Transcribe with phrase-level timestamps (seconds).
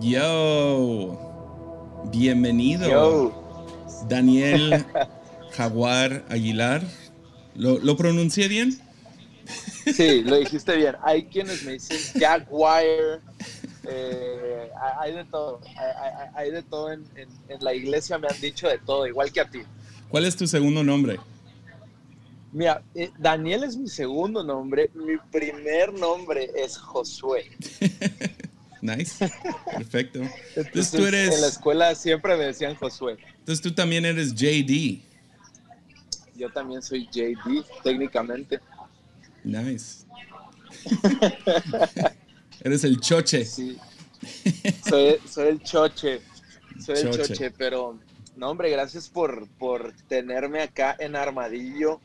[0.00, 1.18] Yo,
[2.10, 2.88] bienvenido.
[2.88, 3.84] Yo.
[4.08, 4.84] Daniel
[5.52, 6.82] Jaguar Aguilar.
[7.54, 8.78] ¿Lo, ¿Lo pronuncié bien?
[9.84, 10.96] Sí, lo dijiste bien.
[11.02, 12.84] Hay quienes me dicen Jaguar.
[13.86, 15.60] Eh, hay de todo.
[15.76, 19.30] Hay, hay de todo en, en, en, la iglesia, me han dicho de todo, igual
[19.32, 19.60] que a ti.
[20.08, 21.18] ¿Cuál es tu segundo nombre?
[22.52, 24.90] Mira, eh, Daniel es mi segundo nombre.
[24.94, 27.50] Mi primer nombre es Josué.
[28.84, 29.30] nice.
[29.76, 30.20] Perfecto.
[30.20, 31.34] Entonces, Entonces, tú eres.
[31.34, 33.16] En la escuela siempre me decían Josué.
[33.38, 35.02] Entonces tú también eres JD.
[36.36, 38.60] Yo también soy JD, técnicamente.
[39.44, 40.04] Nice.
[42.60, 43.44] Eres el choche.
[43.44, 43.78] Sí.
[44.88, 46.20] Soy, soy el choche.
[46.84, 47.08] Soy choche.
[47.08, 47.98] el choche, pero
[48.36, 52.00] no, hombre, gracias por, por tenerme acá en Armadillo.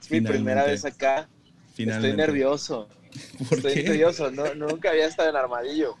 [0.00, 1.28] Es mi primera vez acá.
[1.74, 2.10] Finalmente.
[2.10, 2.88] Estoy nervioso.
[3.48, 3.82] ¿Por Estoy qué?
[3.84, 4.30] nervioso.
[4.30, 5.96] No, nunca había estado en Armadillo.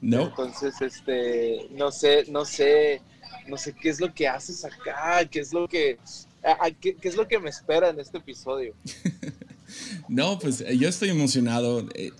[0.00, 0.28] No.
[0.28, 3.00] Entonces, este, no sé, no sé,
[3.46, 5.98] no sé qué es lo que haces acá, qué es lo que,
[6.44, 8.74] a, a, qué, qué es lo que me espera en este episodio.
[10.08, 11.86] No, pues eh, yo estoy emocionado.
[11.94, 12.10] Eh,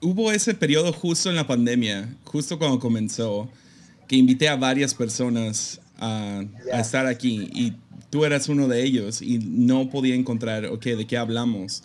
[0.00, 3.48] hubo ese periodo justo en la pandemia, justo cuando comenzó,
[4.08, 6.76] que invité a varias personas a, Ya.
[6.76, 7.72] a estar aquí y
[8.10, 11.84] tú eras uno de ellos y no podía encontrar, ok, ¿de qué hablamos?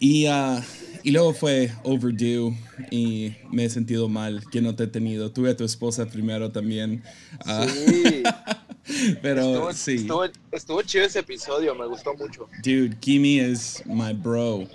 [0.00, 0.64] Y, ah,
[1.02, 2.56] y luego fue overdue
[2.90, 5.30] y me he sentido mal que no te he tenido.
[5.32, 7.02] Tuve a tu esposa primero también.
[7.46, 8.22] ah, Sí,
[9.22, 9.94] pero estuvo, sí.
[9.96, 12.48] estuvo, estuvo chido ese episodio, me gustó mucho.
[12.62, 14.66] Dude, Kimi is my bro.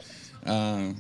[0.46, 0.94] Ah,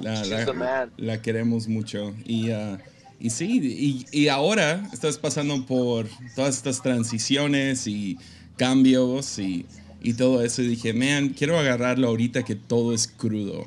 [0.00, 0.92] la, She's la- the man.
[0.96, 2.14] la queremos mucho.
[2.24, 2.78] Y, ah,
[3.20, 8.16] y sí, y, y ahora estás pasando por todas estas transiciones y
[8.56, 9.66] cambios y,
[10.02, 10.62] y todo eso.
[10.62, 13.66] Y dije, man, quiero agarrarlo ahorita que todo es crudo.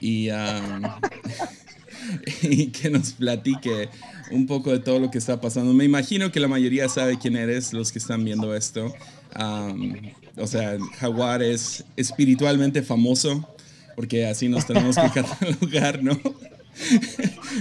[0.00, 0.28] Y,
[2.42, 3.88] y que nos platique
[4.30, 5.72] un poco de todo lo que está pasando.
[5.72, 8.92] Me imagino que la mayoría sabe quién eres, los que están viendo esto.
[9.38, 9.94] Um,
[10.36, 13.48] o sea, Jaguar es espiritualmente famoso,
[13.96, 16.18] porque así nos tenemos que catalogar, ¿no?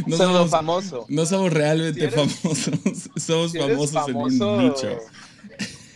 [0.05, 1.05] No somos, famoso.
[1.09, 4.29] no somos realmente Si eres- famosos, somos Si famosos en un
[4.67, 4.97] nicho.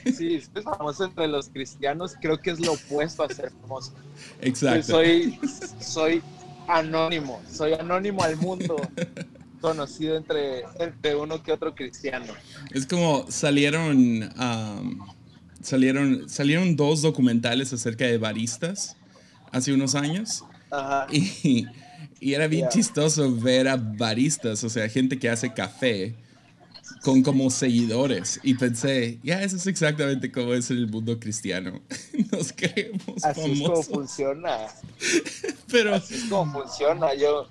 [0.03, 3.93] Sí, si eres famoso entre los cristianos, creo que es lo opuesto a ser famoso.
[4.41, 4.87] Exacto.
[4.87, 5.39] Soy,
[5.79, 6.21] soy
[6.67, 8.75] anónimo, soy anónimo al mundo,
[9.61, 12.33] conocido entre, entre uno que otro cristiano.
[12.71, 15.07] Es como salieron, um,
[15.61, 18.97] salieron, salieron dos documentales acerca de baristas
[19.51, 20.43] hace unos años.
[20.71, 21.07] Ajá.
[21.11, 21.67] Y,
[22.19, 22.69] y era bien Yeah.
[22.69, 26.15] chistoso ver a baristas, o sea, gente que hace café
[27.03, 28.39] con como seguidores.
[28.43, 31.81] Y pensé, ya, eso es exactamente como es el mundo cristiano.
[32.31, 34.67] Nos creemos Así es como funciona.
[35.71, 37.13] Pero Así es como funciona.
[37.13, 37.47] Yo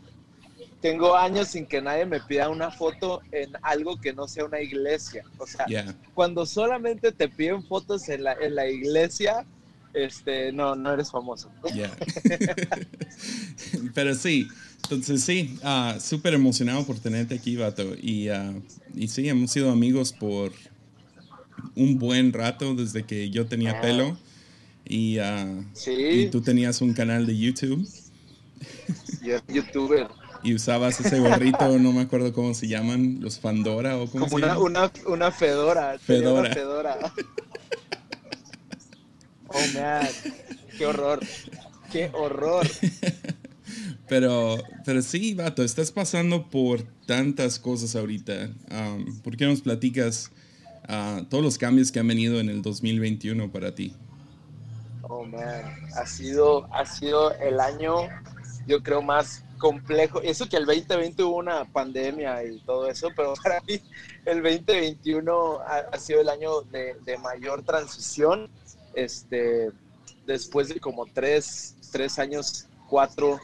[0.80, 4.60] tengo años sin que nadie me pida una foto en algo que no sea una
[4.60, 5.22] iglesia.
[5.36, 5.66] O sea,
[6.14, 9.44] cuando solamente te piden fotos en la, en la iglesia,
[9.92, 11.50] este, no, no eres famoso.
[13.94, 14.48] Pero sí,
[14.94, 17.94] entonces sí, ah, súper emocionado por tenerte aquí, vato.
[18.00, 18.52] Y, ah,
[18.94, 20.52] y sí, hemos sido amigos por
[21.76, 23.80] un buen rato desde que yo tenía Ah.
[23.80, 24.16] pelo.
[24.84, 25.22] Y, y
[25.74, 27.88] Sí, tú tenías un canal de YouTube.
[29.22, 30.08] yo youtuber.
[30.44, 34.28] y usabas ese gorrito, no me acuerdo cómo se llaman, los Pandora o cómo Como
[34.28, 34.62] se una, llaman.
[34.62, 35.98] una, una fedora.
[36.00, 36.40] Fedora.
[36.40, 36.98] Una fedora.
[39.48, 40.06] Oh, man.
[40.78, 41.20] Qué horror.
[41.92, 42.66] Qué horror.
[44.08, 48.50] Pero, pero sí, vato, estás pasando por tantas cosas ahorita.
[48.70, 50.30] Um, ¿Por qué nos platicas
[50.88, 53.94] ah, todos los cambios que han venido en el 2021 para ti?
[55.02, 55.62] Oh, man.
[55.96, 57.94] Ha sido, ha sido el año,
[58.66, 60.20] yo creo, más complejo.
[60.22, 63.80] Eso que el 2020 hubo una pandemia y todo eso, pero para mí
[64.24, 68.50] el 2021 ha, ha sido el año de, de mayor transición.
[68.94, 69.70] Este,
[70.26, 73.40] después de como tres, tres años, cuatro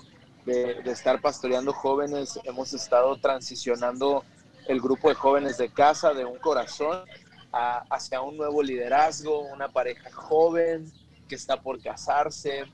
[0.49, 4.25] de, estar pastoreando jóvenes, hemos estado transicionando
[4.67, 7.05] el grupo de jóvenes de casa, de un corazón,
[7.53, 10.91] hacia un nuevo liderazgo, una pareja joven
[11.29, 12.65] que está por casarse.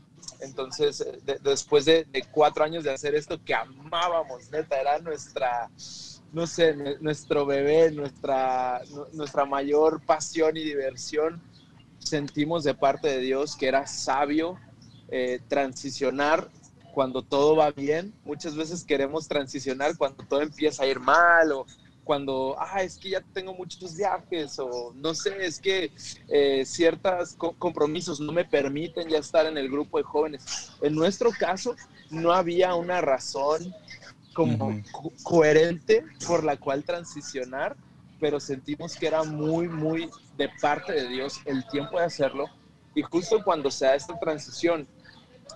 [0.40, 5.70] Entonces, de- después de, cuatro años de hacer esto que amábamos, neta, era nuestra,
[6.32, 11.42] no sé, nue- nuestro bebé, nuestra, nu- nuestra mayor pasión y diversión,
[11.98, 14.58] sentimos de parte de Dios que era sabio
[15.08, 16.48] eh, transicionar
[16.94, 18.14] cuando todo va bien.
[18.24, 21.66] Muchas veces queremos transicionar cuando todo empieza a ir mal o
[22.04, 25.90] cuando, ah, es que ya tengo muchos viajes o no sé, es que
[26.28, 30.70] eh, ciertos compromisos no me permiten ya estar en el grupo de jóvenes.
[30.82, 31.74] En nuestro caso,
[32.10, 33.74] no había una razón
[34.34, 34.82] como
[35.22, 37.76] coherente por la cual transicionar,
[38.20, 42.46] pero sentimos que era muy, muy de parte de Dios el tiempo de hacerlo.
[42.94, 44.86] Y justo cuando se da esta transición,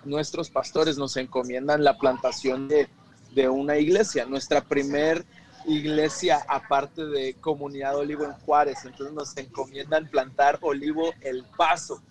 [0.05, 2.89] nuestros pastores nos encomiendan la plantación de,
[3.35, 5.25] de una iglesia, nuestra primer
[5.67, 8.79] iglesia aparte de Comunidad Olivo en Juárez.
[8.85, 12.03] Entonces nos encomiendan plantar Olivo El Paso.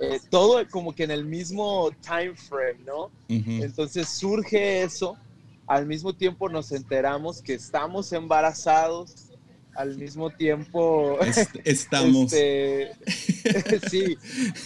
[0.00, 3.10] Eh, todo como que en el mismo time frame, ¿no?
[3.28, 5.16] Entonces surge eso,
[5.66, 9.21] al mismo tiempo nos enteramos que estamos embarazados,
[9.74, 11.18] al mismo tiempo
[11.64, 12.32] estamos.
[12.32, 14.16] Este, sí,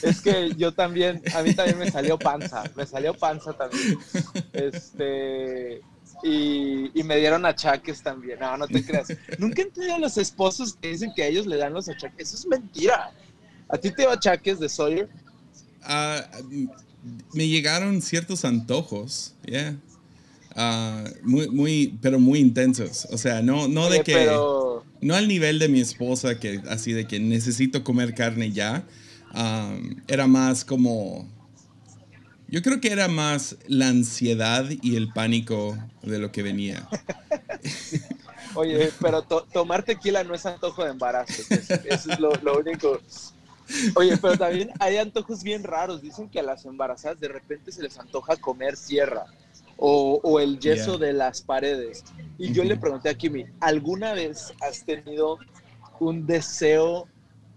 [0.02, 3.98] es que yo también, a mí también me salió panza, me salió panza también.
[4.52, 5.80] Este,
[6.22, 8.40] y, me dieron achaques también.
[8.40, 9.08] No, no te creas.
[9.38, 12.28] Nunca entendido a los esposos que dicen que a ellos le dan los achaques.
[12.28, 13.12] Eso es mentira.
[13.68, 15.08] ¿A ti te dio achaques de Sawyer?
[15.82, 16.68] Uh,
[17.32, 19.76] me llegaron ciertos antojos, yeah.
[20.56, 23.06] Uh, muy, muy, pero muy intensos.
[23.10, 24.26] O sea, no, no de que.
[25.02, 28.84] No al nivel de mi esposa, que así de que necesito comer carne ya.
[29.34, 31.28] Um, era más como.
[32.48, 36.88] Yo creo que era más la ansiedad y el pánico de lo que venía.
[38.54, 41.42] Oye, pero tomar tequila no es antojo de embarazo.
[41.50, 43.02] Eso, es lo, lo único.
[43.96, 46.00] Oye, pero también hay antojos bien raros.
[46.00, 49.26] Dicen que a las embarazadas de repente se les antoja comer sierra
[49.76, 52.04] o, el yeso de las paredes.
[52.38, 55.38] Y yo le pregunté a Kimi, ¿alguna vez has tenido
[56.00, 57.08] un deseo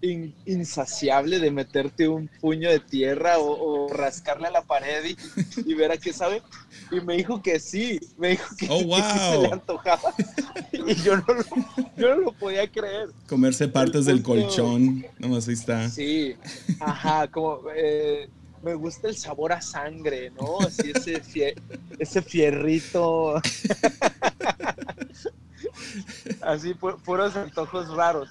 [0.02, 5.16] insaciable de meterte un puño de tierra o, rascarle a la pared
[5.66, 6.42] y, ver a qué sabe?
[6.92, 8.80] Y me dijo que sí, me dijo que, oh,
[9.32, 10.14] se le antojaba.
[10.72, 11.44] y yo no, lo,
[11.98, 13.10] yo no lo podía creer.
[13.28, 15.90] Comerse partes del colchón, nomás ahí está.
[15.90, 16.36] Sí,
[16.80, 17.60] ajá, como...
[17.76, 18.30] Eh,
[18.62, 20.60] me gusta el sabor a sangre, ¿no?
[20.60, 21.56] Así ese,
[21.98, 23.36] ese fierrito.
[26.42, 28.30] Así, puros antojos raros.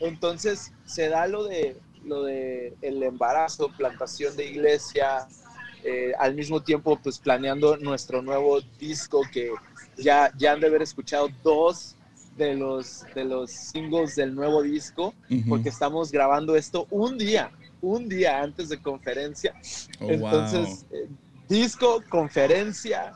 [0.00, 5.26] Entonces, se da lo de, lo de el embarazo, plantación de iglesia,
[5.84, 9.50] eh, al mismo tiempo, pues planeando nuestro nuevo disco que
[9.96, 11.96] ya, ya han de haber escuchado dos
[12.36, 15.14] de los, de los singles del nuevo disco,
[15.48, 17.50] porque estamos grabando esto un día
[17.80, 19.54] un día antes de conferencia.
[20.00, 21.08] Oh, Entonces, eh,
[21.48, 23.12] disco, conferencia,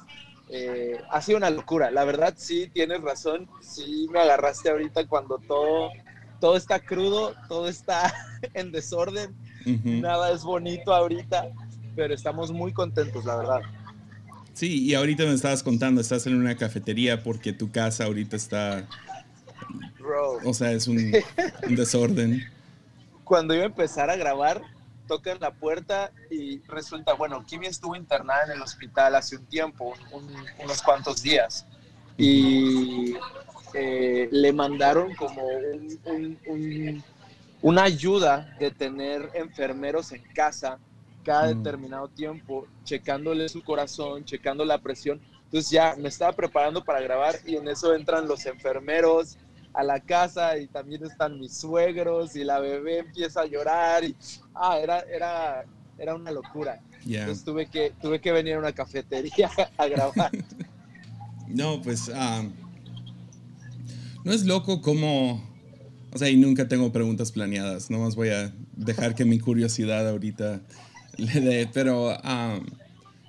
[0.48, 1.90] eh, ha sido una locura.
[1.90, 3.48] La verdad, sí, tienes razón.
[3.60, 5.90] Sí, me agarraste ahorita cuando todo,
[6.40, 8.12] todo está crudo, todo está
[8.54, 9.34] en desorden.
[9.84, 11.50] Nada es bonito ahorita,
[11.94, 13.60] pero estamos muy contentos, la verdad.
[14.54, 18.88] Sí, y ahorita me estabas contando, estás en una cafetería porque tu casa ahorita está...
[20.44, 21.12] O sea, es un
[21.68, 22.42] desorden
[23.30, 24.60] cuando iba a empezar a grabar,
[25.06, 29.94] tocan la puerta y resulta, bueno, Kimi estuvo internada en el hospital hace un tiempo,
[30.58, 31.64] unos cuantos días,
[32.18, 33.14] y
[33.72, 35.44] eh, le mandaron como
[37.62, 40.80] una ayuda de tener enfermeros en casa
[41.22, 41.62] cada mm.
[41.62, 45.20] determinado tiempo, checándole su corazón, checando la presión.
[45.44, 49.38] Entonces ya me estaba preparando para grabar y en eso entran los enfermeros,
[49.72, 54.14] a la casa y también están mis suegros y la bebé empieza a llorar y
[54.54, 55.64] ah, era, era,
[55.98, 56.80] era una locura.
[57.04, 60.30] Entonces tuve que, tuve que venir a una cafetería a grabar.
[61.48, 62.52] no, pues um,
[64.24, 65.42] no es loco como,
[66.12, 70.60] o sea, y nunca tengo preguntas planeadas, nomás voy a dejar que mi curiosidad ahorita
[71.16, 72.66] le dé, pero um,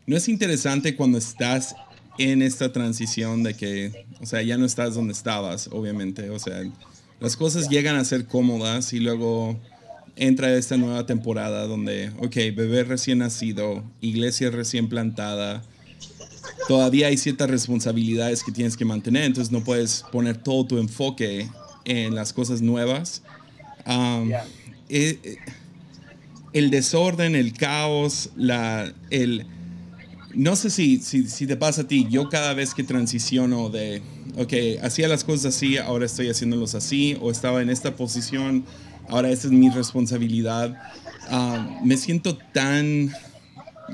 [0.06, 1.76] no es interesante cuando estás
[2.18, 6.30] en esta transición de que, o sea, ya no estás donde estabas, obviamente.
[6.30, 6.64] O sea,
[7.20, 9.60] las cosas llegan a ser cómodas y luego
[10.16, 15.64] entra esta nueva temporada donde, ok, bebé recién nacido, iglesia recién plantada,
[16.68, 21.50] todavía hay ciertas responsabilidades que tienes que mantener, entonces no puedes poner todo tu enfoque
[21.86, 23.24] en las cosas nuevas.
[23.88, 25.38] Um, eh, eh,
[26.54, 29.46] el desorden, el caos, la, el
[30.36, 34.02] no sé si, si, te pasa a ti, yo cada vez que transiciono de,
[34.38, 38.66] ok, hacía las cosas así, ahora estoy haciéndolos así, o estaba en esta posición,
[39.10, 40.78] ahora esta es mi responsabilidad,
[41.30, 43.12] ah, me siento tan,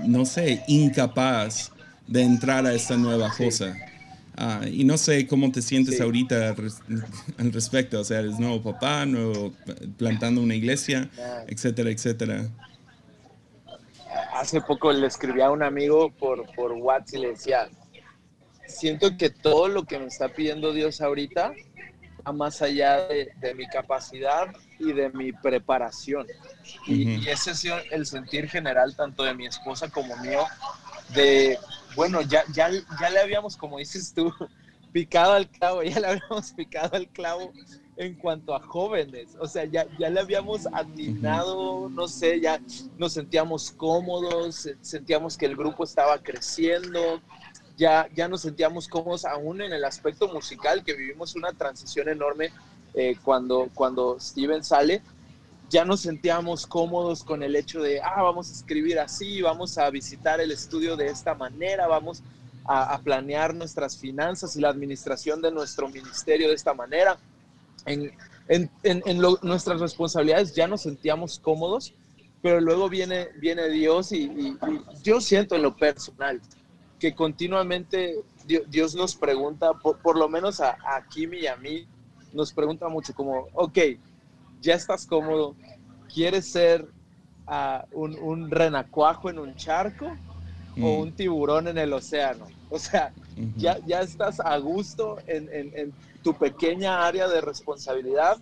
[0.05, 1.71] no sé, incapaz
[2.07, 3.75] de entrar a esta nueva cosa.
[4.39, 6.55] Ah, y no sé cómo te sientes ahorita
[7.37, 9.51] al respecto, o sea, eres nuevo papá, nuevo
[9.97, 11.09] plantando una iglesia,
[11.47, 12.47] etcétera, etcétera
[14.39, 17.69] hace poco le escribí a un amigo por, por WhatsApp y le decía,
[18.67, 21.53] siento que todo lo que me está pidiendo Dios ahorita
[22.25, 24.47] va más allá de, mi capacidad
[24.79, 26.27] y de mi preparación.
[26.85, 30.45] y, ese es el sentir general tanto de mi esposa como mío,
[31.13, 31.57] de,
[31.95, 34.33] bueno, ya, ya, ya le habíamos, como dices tú,
[34.91, 37.53] picado al clavo, ya le habíamos picado al clavo
[37.97, 42.61] en cuanto a jóvenes, o sea, ya, ya le habíamos atinado, no sé, ya
[42.97, 47.19] nos sentíamos cómodos, sentíamos que el grupo estaba creciendo,
[47.75, 52.51] ya, ya nos sentíamos cómodos aún en el aspecto musical, que vivimos una transición enorme
[52.93, 55.01] eh, cuando, cuando Steven sale,
[55.69, 59.89] ya nos sentíamos cómodos con el hecho de, ah, vamos a escribir así, vamos a
[59.89, 62.23] visitar el estudio de esta manera, vamos
[62.67, 67.17] a, planear nuestras finanzas y la administración de nuestro ministerio de esta manera.
[67.87, 68.11] En,
[68.47, 71.93] en, en, nuestras responsabilidades ya nos sentíamos cómodos,
[72.41, 74.57] pero luego viene, viene Dios y,
[75.03, 76.41] yo siento en lo personal
[76.99, 78.15] que continuamente
[78.45, 81.87] Dios, nos pregunta, por, lo menos a, a Kimi y a mí,
[82.33, 83.77] nos pregunta mucho como, ok,
[84.61, 85.55] ya estás cómodo,
[86.13, 86.87] ¿quieres ser
[87.47, 90.07] uh, un, un, renacuajo en un charco
[90.77, 90.99] o mm.
[90.99, 92.47] un tiburón en el océano?
[92.69, 93.13] O sea,
[93.55, 95.93] ya, ya estás a gusto en, en, en,
[96.27, 98.37] tu pequeña área de responsabilidad,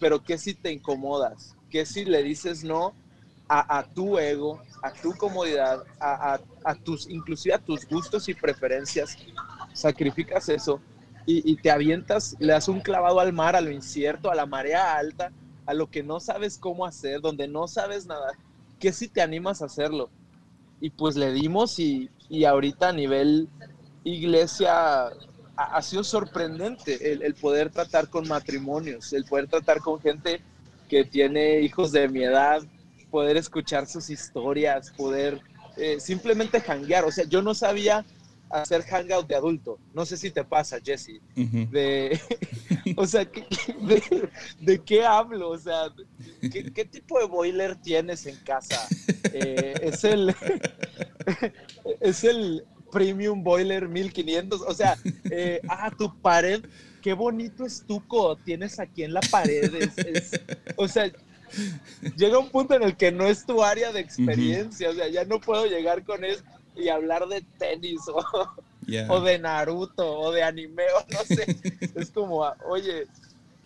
[0.00, 1.54] pero ¿qué si te incomodas?
[1.68, 2.94] ¿Qué si le dices no
[3.46, 8.32] a, a tu ego, a tu comodidad, a, a, tus, inclusive a tus gustos y
[8.34, 9.18] preferencias?
[9.74, 10.80] Sacrificas eso
[11.26, 14.46] y, y, te avientas, le das un clavado al mar, a lo incierto, a la
[14.46, 15.30] marea alta,
[15.66, 18.32] a lo que no sabes cómo hacer, donde no sabes nada,
[18.78, 20.08] ¿qué si te animas a hacerlo?
[20.80, 23.50] Y pues le dimos y, y ahorita a nivel
[24.04, 25.10] iglesia
[25.56, 30.40] ha, sido sorprendente el, poder tratar con matrimonios, el poder tratar con gente
[30.88, 32.62] que tiene hijos de mi edad,
[33.10, 35.40] poder escuchar sus historias, poder
[35.76, 37.04] eh, simplemente janguear.
[37.04, 38.04] O sea, yo no sabía
[38.50, 39.78] hacer hangout de adulto.
[39.94, 41.20] No sé si te pasa, Jesse.
[41.34, 42.20] De,
[42.96, 43.24] o sea,
[44.60, 45.50] de, qué hablo?
[45.50, 45.92] O sea,
[46.40, 48.86] ¿qué, tipo de boiler tienes en casa?
[49.32, 50.34] Eh, es el
[52.00, 54.62] es el premium boiler 1500.
[54.62, 54.96] O sea,
[55.30, 56.62] eh, ah, tu pared,
[57.02, 59.70] qué bonito estuco tienes aquí en la pared.
[60.76, 61.10] o sea,
[62.16, 64.90] llega un punto en el que no es tu área de experiencia.
[64.90, 66.42] O sea, ya no puedo llegar con eso
[66.76, 68.24] y hablar de tenis o,
[69.08, 71.56] o de Naruto o de anime o no sé.
[71.94, 73.06] es como, oye,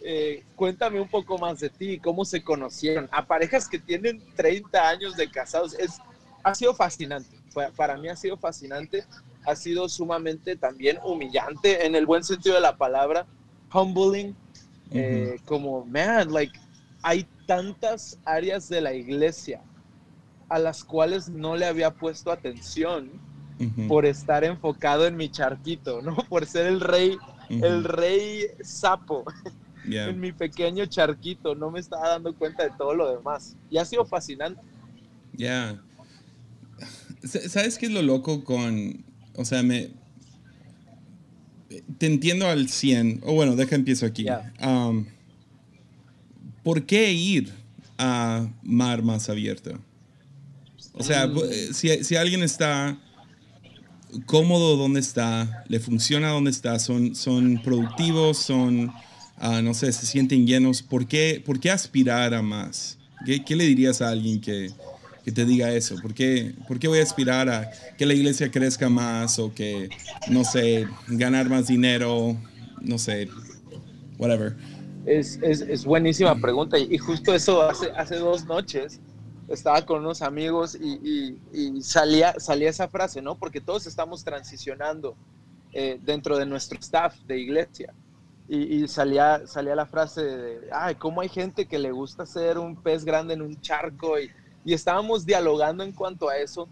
[0.03, 3.09] eh, cuéntame un poco más de ti, cómo se conocieron.
[3.11, 5.93] A parejas que tienen 30 años de casados, es,
[6.43, 7.37] ha sido fascinante.
[7.77, 9.05] Para mí ha sido fascinante,
[9.47, 13.27] ha sido sumamente también humillante en el buen sentido de la palabra,
[13.73, 14.37] humbling,
[14.91, 16.59] eh, como, man, like,
[17.03, 19.61] hay tantas áreas de la iglesia
[20.49, 23.11] a las cuales no le había puesto atención
[23.89, 26.17] por estar enfocado en mi charquito, ¿no?
[26.29, 27.19] Por ser el rey,
[27.49, 29.25] el rey sapo
[29.85, 33.57] en mi pequeño charquito, no me estaba dando cuenta de todo lo demás.
[33.69, 34.61] Y ha sido fascinante.
[35.33, 35.84] Ya.
[37.25, 39.05] ¿Sabes qué es lo loco con,
[39.35, 39.91] o sea, me...
[41.99, 44.27] Te entiendo al 100, o bueno, deja empiezo aquí.
[44.65, 45.07] Um,
[46.63, 47.53] ¿Por qué ir
[47.99, 49.79] a mar más abierto?
[50.93, 52.99] O sea, eh, si, alguien está
[54.27, 58.93] cómodo donde está, le funciona donde está, son, son productivos, son,
[59.37, 62.99] ah, no sé, se sienten llenos, ¿por qué, por qué aspirar a más?
[63.27, 64.71] ¿Qué, le dirías a alguien que,
[65.33, 65.97] te diga eso?
[66.01, 69.89] ¿Por qué, ¿Por qué voy a aspirar a que la iglesia crezca más o que,
[70.29, 72.37] no sé, ganar más dinero,
[72.81, 73.29] no sé,
[74.19, 74.57] whatever?
[75.07, 79.01] Es, es, buenísima pregunta y justo eso hace, hace dos noches
[79.49, 83.37] estaba con unos amigos y, salía, salía esa frase, ¿no?
[83.37, 85.17] Porque todos estamos transicionando
[85.73, 87.93] eh, dentro de nuestro staff de iglesia.
[88.47, 92.77] Y, salía, salía la frase de, ay, ¿cómo hay gente que le gusta ser un
[92.77, 94.19] pez grande en un charco?
[94.19, 94.31] Y,
[94.65, 96.69] y estábamos dialogando en cuanto a eso.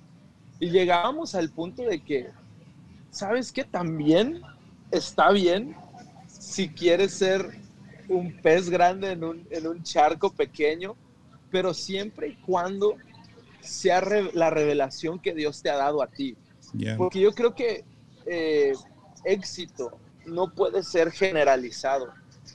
[0.59, 2.31] Y llegábamos al punto de que,
[3.11, 3.65] ¿sabes qué?
[3.65, 4.43] También
[4.91, 5.77] está bien
[6.27, 7.61] si quieres ser
[8.09, 10.97] un pez grande en un, en un charco pequeño
[11.53, 12.97] pero siempre y cuando
[13.61, 16.35] sea la revelación que Dios te ha dado a ti.
[16.97, 17.85] Porque yo creo que
[18.27, 18.73] eh,
[19.25, 19.93] éxito
[20.25, 22.09] no puede ser generalizado.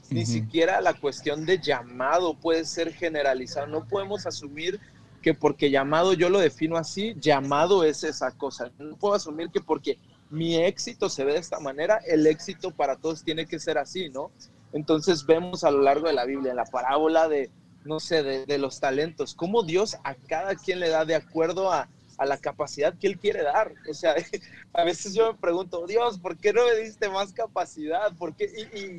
[0.09, 3.67] Ni siquiera la cuestión de llamado puede ser generalizado.
[3.67, 4.79] No podemos asumir
[5.27, 8.71] que porque llamado yo lo defino así, llamado es esa cosa.
[8.79, 12.95] No puedo asumir que porque mi éxito se ve de esta manera, el éxito para
[12.95, 14.31] todos tiene que ser así, ¿no?
[14.71, 17.51] Entonces vemos a lo largo de la Biblia, en la parábola de,
[17.83, 21.89] no sé, de, los talentos, cómo Dios a cada quien le da de acuerdo a,
[22.25, 23.73] la capacidad que Él quiere dar.
[23.89, 24.15] O sea,
[24.73, 28.15] a veces yo me pregunto, Dios, ¿por qué no me diste más capacidad?
[28.15, 28.49] ¿Por qué?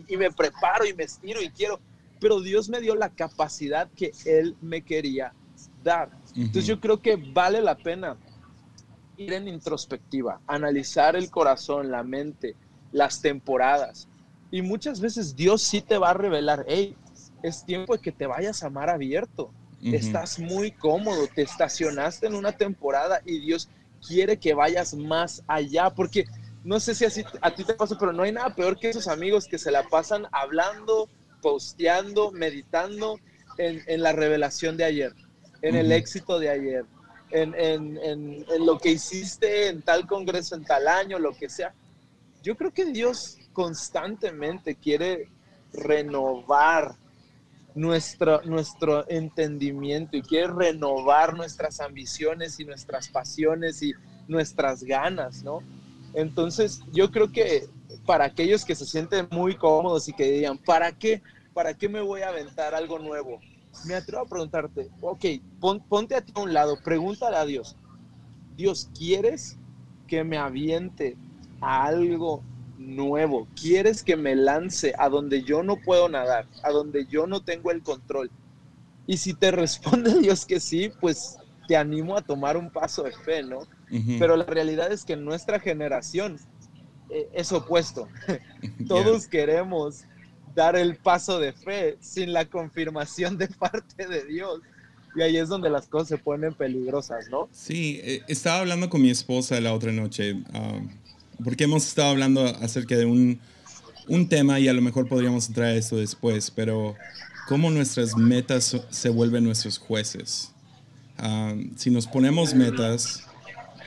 [0.07, 1.81] Y, me preparo y me estiro y quiero.
[2.21, 5.33] Pero Dios me dio la capacidad que Él me quería
[5.83, 6.18] dar.
[6.35, 8.17] Entonces yo creo que vale la pena
[9.17, 12.57] ir en introspectiva, analizar el corazón, la mente,
[12.93, 14.09] las temporadas.
[14.51, 16.97] Y muchas veces Dios sí te va a revelar, hey,
[17.43, 19.53] es tiempo de que te vayas a mar abierto.
[19.81, 23.69] Estás muy cómodo, te estacionaste en una temporada y Dios
[24.07, 26.25] quiere que vayas más allá, porque
[26.65, 29.07] no sé si así a ti te pasa, pero no hay nada peor que esos
[29.07, 31.09] amigos que se la pasan hablando,
[31.41, 33.19] posteando, meditando
[33.57, 35.15] en, la revelación de ayer,
[35.63, 36.85] en el éxito de ayer,
[37.31, 41.75] en, en, lo que hiciste en tal congreso, en tal año, lo que sea.
[42.43, 45.29] Yo creo que Dios constantemente quiere
[45.73, 46.97] renovar
[47.75, 53.93] nuestro, nuestro entendimiento y quiere renovar nuestras ambiciones y nuestras pasiones y
[54.27, 55.61] nuestras ganas, ¿no?
[56.15, 57.69] Entonces, yo creo que
[58.07, 61.23] para aquellos que se sienten muy cómodos y que digan, ¿para qué?
[61.53, 63.41] ¿Para qué me voy a aventar algo nuevo?
[63.85, 65.25] Me atrevo a preguntarte, ok,
[65.89, 67.77] ponte a ti a un lado, pregúntale a Dios,
[68.57, 69.57] Dios, ¿quieres
[70.07, 71.17] que me aviente
[71.61, 72.43] a algo
[72.77, 73.47] nuevo?
[73.55, 77.71] ¿Quieres que me lance a donde yo no puedo nadar, a donde yo no tengo
[77.71, 78.31] el control?
[79.07, 81.37] Y si te responde Dios que sí, pues
[81.69, 83.61] te animo a tomar un paso de fe, ¿no?
[84.19, 86.39] Pero la realidad es que nuestra generación
[87.11, 88.09] eh, es opuesto.
[88.89, 90.05] Todos queremos
[90.59, 94.61] dar el paso de fe sin la confirmación de parte de Dios.
[95.15, 97.49] Y ahí es donde las cosas se ponen peligrosas, ¿no?
[97.53, 100.81] Sí, eh, estaba hablando con mi esposa la otra noche, ah,
[101.45, 103.39] porque hemos estado hablando acerca de un,
[104.09, 106.97] un tema y a lo mejor podríamos entrar a eso después, pero
[107.47, 110.51] cómo nuestras metas se vuelven nuestros jueces.
[111.19, 113.28] Ah, si nos ponemos metas,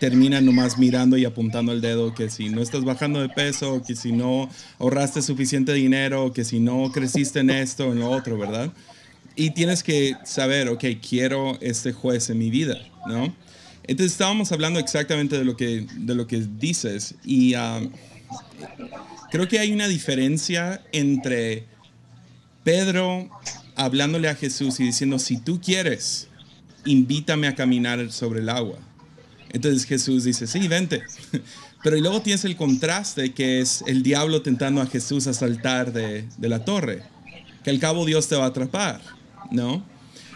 [0.01, 3.95] terminan nomás mirando y apuntando el dedo que si no estás bajando de peso, que
[3.95, 8.73] si no ahorraste suficiente dinero, que si no creciste en esto, en lo otro, ¿verdad?
[9.35, 13.31] Y tienes que saber, ok, quiero este juez en mi vida, ¿no?
[13.83, 17.79] Entonces estábamos hablando exactamente de lo que, de lo que dices y ah,
[19.29, 21.65] creo que hay una diferencia entre
[22.63, 23.29] Pedro
[23.75, 26.27] hablándole a Jesús y diciendo, si tú quieres,
[26.85, 28.79] invítame a caminar sobre el agua.
[29.53, 31.01] Entonces Jesús dice, sí, vente.
[31.83, 35.91] Pero y luego tienes el contraste que es el diablo tentando a Jesús a saltar
[35.91, 37.01] de, la torre,
[37.63, 39.01] que al cabo Dios te va a atrapar,
[39.49, 39.83] ¿no?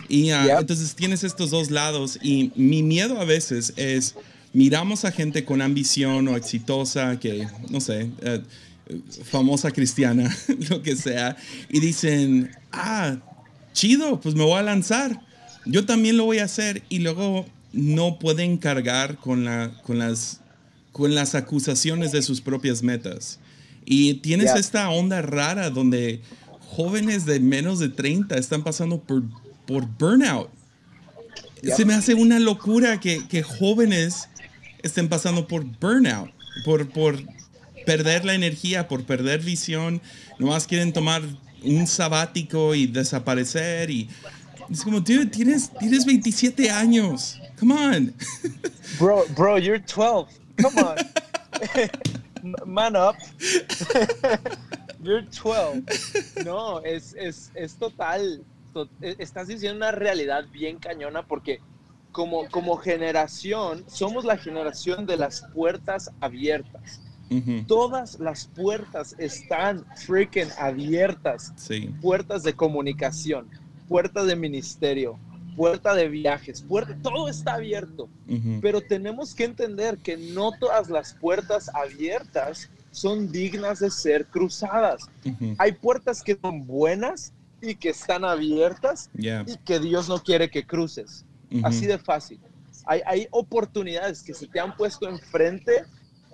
[0.10, 4.16] Y ah, entonces tienes estos dos lados y mi miedo a veces es,
[4.54, 8.42] miramos a gente con ambición o exitosa, que, no sé, eh,
[9.24, 10.36] famosa cristiana,
[10.70, 11.38] lo que sea,
[11.70, 13.18] y dicen, ah,
[13.74, 15.22] chido, pues me voy a lanzar,
[15.66, 20.40] yo también lo voy a hacer, y luego no pueden cargar con, la, con, las,
[20.92, 23.40] con las acusaciones de sus propias metas.
[23.86, 26.22] Y tienes esta onda rara donde
[26.60, 29.24] jóvenes de menos de 30 están pasando por,
[29.68, 30.50] por burnout.
[31.76, 34.30] Se me hace una locura que, que, jóvenes
[34.84, 36.32] estén pasando por burnout,
[36.64, 37.22] por, por
[37.86, 40.02] perder la energía, por perder visión.
[40.40, 41.22] Nomás quieren tomar
[41.64, 43.90] un sabático y desaparecer.
[43.90, 44.10] Y
[44.70, 47.40] es como, dude, tienes, tienes 27 años.
[47.60, 48.14] Come on.
[49.00, 50.28] bro, bro, you're 12.
[50.62, 50.98] Come on.
[52.66, 53.16] Man up.
[55.04, 56.44] you're 12.
[56.44, 58.44] No, es, es, es total.
[59.02, 61.62] E, estás diciendo una realidad bien cañona porque
[62.12, 67.02] como, como generación somos la generación de las puertas abiertas.
[67.68, 71.54] Todas las puertas están freaking abiertas.
[71.58, 71.94] Sí.
[72.02, 73.50] Puertas de comunicación,
[73.88, 75.20] puertas de ministerio,
[75.56, 78.10] puerta de viajes, puerta, todo está abierto.
[78.62, 85.10] Pero tenemos que entender que no todas las puertas abiertas son dignas de ser cruzadas.
[85.58, 90.66] Hay puertas que son buenas y que están abiertas y que Dios no quiere que
[90.66, 91.26] cruces.
[91.64, 92.40] Así de fácil.
[92.86, 95.86] Hay, hay oportunidades que se te han puesto enfrente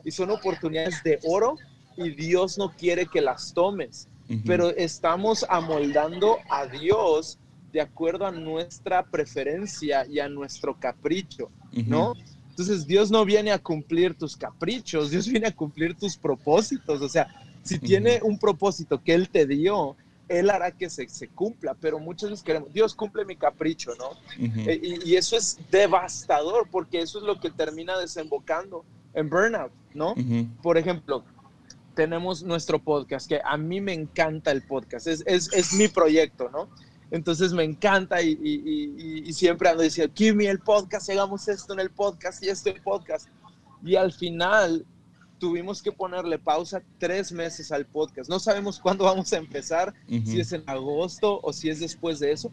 [0.03, 1.55] y son oportunidades de oro
[1.95, 4.07] y Dios no quiere que las tomes.
[4.45, 7.37] Pero estamos amoldando a Dios
[7.71, 12.13] de acuerdo a nuestra preferencia y a nuestro capricho, ¿no?
[12.49, 17.01] Entonces Dios no viene a cumplir tus caprichos, Dios viene a cumplir tus propósitos.
[17.01, 17.27] O sea,
[17.63, 19.95] si tiene un propósito que Él te dio,
[20.27, 24.11] Él hará que se, se cumpla, pero muchas veces queremos, Dios cumple mi capricho, ¿no?
[24.37, 30.13] Y, y, eso es devastador porque eso es lo que termina desembocando en burnout, ¿no?
[30.61, 31.23] Por ejemplo,
[31.95, 36.49] tenemos nuestro podcast, que a mí me encanta el podcast, es, es, es mi proyecto,
[36.49, 36.69] ¿no?
[37.11, 42.41] Entonces me encanta y, siempre ando diciendo, Kimi, el podcast, hagamos esto en el podcast
[42.43, 43.27] y esto en el podcast.
[43.83, 44.85] Y al final
[45.37, 48.29] tuvimos que ponerle pausa tres meses al podcast.
[48.29, 52.31] No sabemos cuándo vamos a empezar, si es en agosto o si es después de
[52.31, 52.49] eso.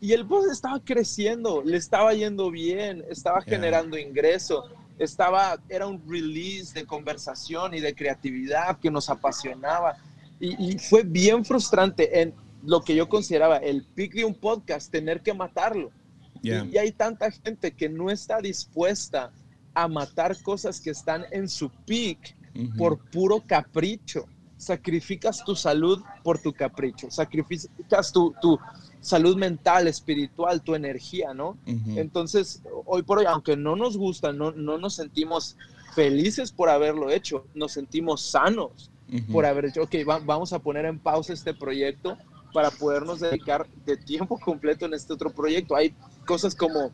[0.00, 4.64] Y el podcast estaba creciendo, le estaba yendo bien, estaba generando ingreso.
[4.98, 9.96] estaba, era un release de conversación y de creatividad que nos apasionaba.
[10.38, 12.32] Y, fue bien frustrante en
[12.68, 15.90] lo que yo consideraba el pick de un podcast, tener que matarlo.
[16.42, 19.32] Y, hay tanta gente que no está dispuesta
[19.72, 22.36] a matar cosas que están en su peak
[22.76, 24.26] por puro capricho.
[24.58, 28.58] Sacrificas tu salud por tu capricho, sacrificas tu, tu
[29.00, 31.56] salud mental, espiritual, tu energía, ¿no?
[31.64, 35.56] Entonces, hoy por hoy, aunque no nos gusta, no, no nos sentimos
[35.94, 38.90] felices por haberlo hecho, nos sentimos sanos
[39.32, 39.94] por haber hecho, ok,
[40.26, 42.18] vamos a poner en pausa este proyecto
[42.52, 45.76] para podernos dedicar de tiempo completo en este otro proyecto.
[45.76, 45.94] Hay
[46.26, 46.92] cosas como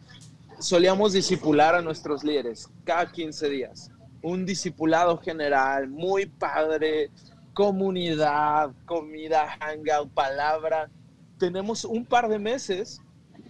[0.58, 3.90] solíamos disipular a nuestros líderes cada 15 días,
[4.22, 7.10] un discipulado general, muy padre,
[7.52, 10.90] comunidad, comida, hangout, palabra,
[11.38, 13.00] tenemos un par de meses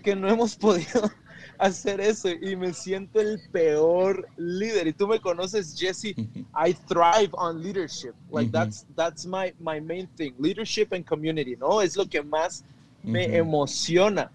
[0.02, 1.10] que no hemos podido
[1.58, 4.86] hacer eso y me siento el peor líder.
[4.88, 6.14] Y tú me conoces, Jesse.
[6.54, 8.14] I thrive on leadership.
[8.30, 10.34] Like that's that's my my main thing.
[10.38, 11.80] Leadership and community, ¿no?
[11.80, 12.64] Es lo que más
[13.02, 14.30] me emociona.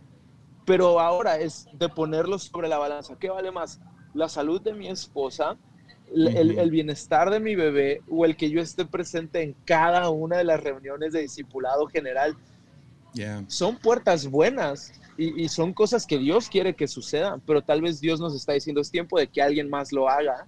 [0.65, 3.15] Pero ahora es de ponerlo sobre la balanza.
[3.19, 3.79] ¿Qué vale más?
[4.13, 5.57] La salud de mi esposa,
[6.13, 10.37] el, el, bienestar de mi bebé o el que yo esté presente en cada una
[10.37, 12.35] de las reuniones de discipulado general
[13.47, 18.21] son puertas buenas y, son cosas que Dios quiere que sucedan, pero tal vez Dios
[18.21, 20.47] nos está diciendo es tiempo de que alguien más lo haga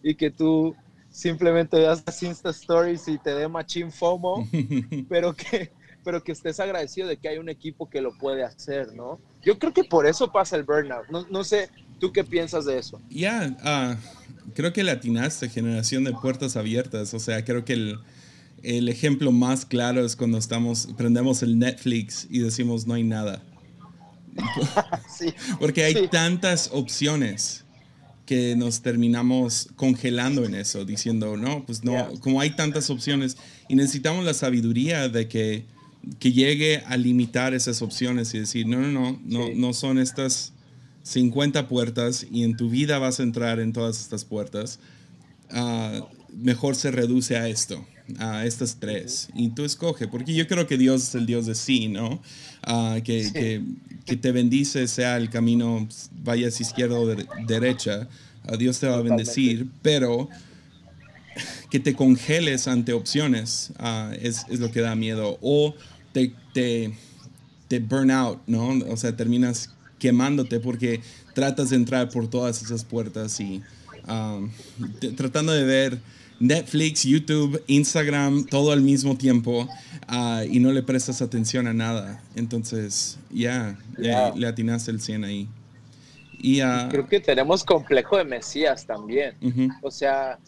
[0.00, 0.76] y que tú
[1.10, 4.48] simplemente veas las Insta Stories y te dé machín FOMO,
[5.08, 5.72] pero que,
[6.04, 9.18] pero que estés agradecido de que hay un equipo que lo puede hacer, ¿no?
[9.42, 11.08] Yo creo que por eso pasa el burnout.
[11.08, 13.00] No, sé, ¿tú qué piensas de eso?
[13.10, 13.96] Ya, ah,
[14.54, 17.12] creo que latinaste, generación de puertas abiertas.
[17.12, 17.98] O sea, creo que el,
[18.62, 23.42] el ejemplo más claro es cuando estamos, prendemos el Netflix y decimos no hay nada.
[25.60, 27.64] Porque hay tantas opciones
[28.26, 33.36] que nos terminamos congelando en eso, diciendo, no, pues no, como hay tantas opciones
[33.68, 35.64] y necesitamos la sabiduría de que,
[36.18, 40.52] que llegue a limitar esas opciones y decir, no, no, no, no, no son estas
[41.02, 44.78] 50 puertas y en tu vida vas a entrar en todas estas puertas.
[45.50, 47.84] Ah, mejor se reduce a esto
[48.18, 51.54] a estas tres y tú escoge, porque yo creo que Dios es el Dios de
[51.54, 52.20] sí, ¿no?
[52.62, 53.62] Ah, que, que,
[54.04, 55.88] te bendice, sea el camino,
[56.22, 57.06] vayas izquierda o
[57.46, 58.08] derecha,
[58.44, 60.28] a Dios te va a bendecir, pero
[61.70, 65.74] que te congeles ante opciones ah, es, es, lo que da miedo, o
[66.12, 66.92] te, te,
[67.68, 68.68] te burn out, ¿no?
[68.90, 71.00] O sea, terminas quemándote porque
[71.34, 73.62] tratas de entrar por todas esas puertas y
[74.04, 74.40] ah,
[75.16, 75.98] tratando de ver
[76.42, 79.68] Netflix, YouTube, Instagram, todo al mismo tiempo
[80.08, 82.20] ah, y no le prestas atención a nada.
[82.34, 85.48] Entonces, ya, le, atinaste el 100 ahí.
[86.40, 89.36] Y, uh, Creo que tenemos complejo de Mesías también.
[89.82, 90.40] O sea,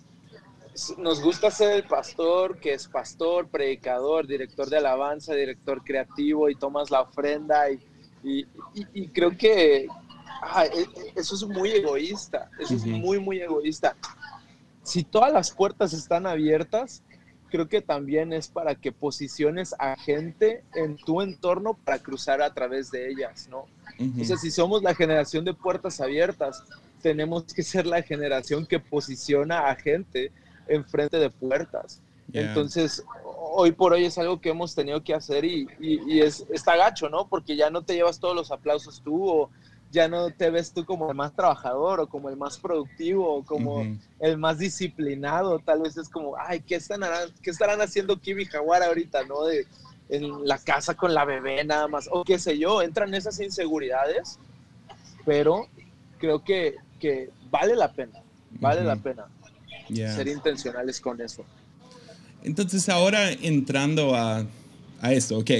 [0.99, 6.57] nos gusta ser el pastor que es pastor, predicador, director de alabanza, director creativo y
[6.57, 8.47] tomas la ofrenda y,
[8.93, 9.87] y, creo que
[10.43, 13.95] ah, e, e, eso es muy egoísta, eso es muy, muy egoísta
[14.85, 17.03] si todas las puertas están abiertas,
[17.51, 22.53] creo que también es para que posiciones a gente en tu entorno para cruzar a
[22.53, 23.67] través de ellas, ¿no?
[24.21, 26.63] O sea, si somos la generación de puertas abiertas,
[27.01, 30.33] tenemos que ser la generación que posiciona a gente
[30.67, 32.01] enfrente de puertas.
[32.33, 33.05] Entonces,
[33.53, 37.09] hoy por hoy es algo que hemos tenido que hacer y, y, es, está gacho,
[37.09, 37.29] ¿no?
[37.29, 39.51] Porque ya no te llevas todos los aplausos tú o
[39.95, 43.45] ya no te ves tú como el más trabajador o como el más productivo o
[43.45, 43.87] como
[44.19, 47.03] el más disciplinado, tal vez es como, ay, ¿qué, están,
[47.41, 49.45] qué estarán haciendo Kiwi Jaguar ahorita, no?
[49.45, 49.67] De,
[50.09, 54.39] en la casa con la bebé nada más, o qué sé yo, entran esas inseguridades,
[55.25, 55.69] pero
[56.19, 58.21] creo que, que vale la pena,
[58.61, 59.27] vale la pena
[59.89, 61.45] ser intencionales con eso.
[62.43, 64.45] Entonces ahora entrando a,
[65.01, 65.51] a esto, ok,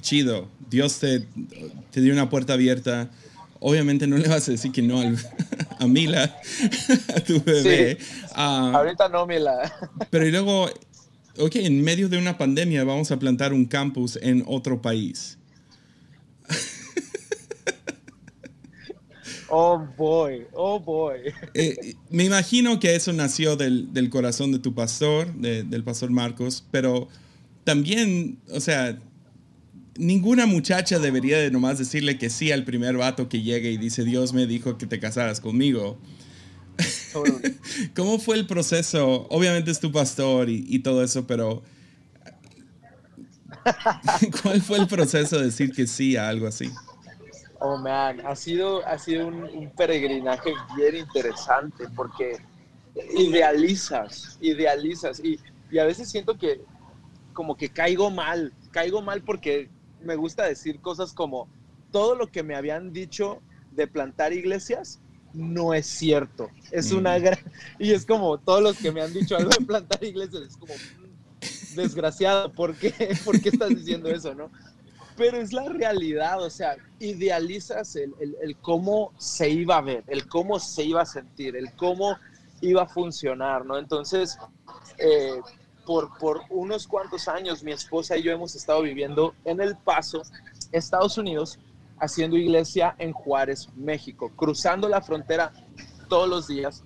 [0.00, 1.20] chido, Dios te,
[1.90, 3.10] te dio una puerta abierta,
[3.66, 5.00] obviamente no le vas a decir que no
[5.78, 6.24] a Mila,
[7.16, 7.96] a tu bebé.
[8.34, 9.72] Ah, ahorita no, Mila.
[10.10, 10.66] pero y luego,
[11.38, 15.38] ok, en medio de una pandemia vamos a plantar un campus en otro país.
[19.56, 21.32] Oh boy, oh boy.
[21.52, 26.64] Eh, me imagino que eso nació del, del corazón de tu pastor, del pastor Marcos,
[26.72, 27.06] pero
[27.62, 28.98] también, o sea,
[29.96, 34.04] ninguna muchacha debería de nomás decirle que sí al primer vato que llegue y dice,
[34.04, 35.98] Dios me dijo que te casaras conmigo.
[37.94, 39.26] ¿Cómo fue el proceso?
[39.30, 41.62] Obviamente es tu pastor y, todo eso, pero
[44.42, 46.70] ¿cuál fue el proceso de decir que sí a algo así?
[47.60, 52.36] Oh, man, ha sido, ha sido un, peregrinaje bien interesante porque
[53.16, 55.20] idealizas, idealizas.
[55.20, 55.38] Y,
[55.70, 56.60] y a veces siento que
[57.32, 59.70] como que caigo mal, caigo mal porque
[60.04, 61.48] me gusta decir cosas como
[61.90, 63.40] todo lo que me habían dicho
[63.72, 65.00] de plantar iglesias
[65.34, 66.48] no es cierto.
[66.70, 67.38] Es una gran...
[67.78, 70.72] Y es como todos los que me han dicho algo de plantar iglesias, es como
[70.74, 72.92] mm, desgraciado, ¿por qué?
[73.24, 74.50] ¿Por qué estás diciendo eso, no?
[75.16, 80.26] Pero es la realidad, o sea, idealizas el, el, cómo se iba a ver, el
[80.26, 82.16] cómo se iba a sentir, el cómo
[82.60, 83.78] iba a funcionar, ¿no?
[83.78, 84.36] Entonces,
[84.98, 85.40] eh,
[85.86, 90.22] por, por unos cuantos años, mi esposa y yo hemos estado viviendo en El Paso,
[90.72, 91.58] Estados Unidos,
[91.98, 95.52] haciendo iglesia en Juárez, México, cruzando la frontera
[96.08, 96.84] todos los días.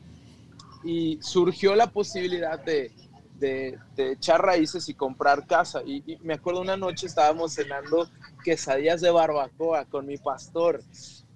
[0.85, 2.93] Y surgió la posibilidad de,
[3.39, 5.83] de, echar raíces y comprar casa.
[5.85, 8.09] Y, me acuerdo una noche estábamos cenando
[8.45, 10.83] quesadillas de barbacoa con mi pastor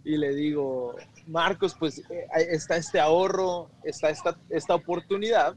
[0.04, 0.96] y le digo,
[1.26, 5.54] Marcos, pues eh, está este ahorro, está esta, esta oportunidad,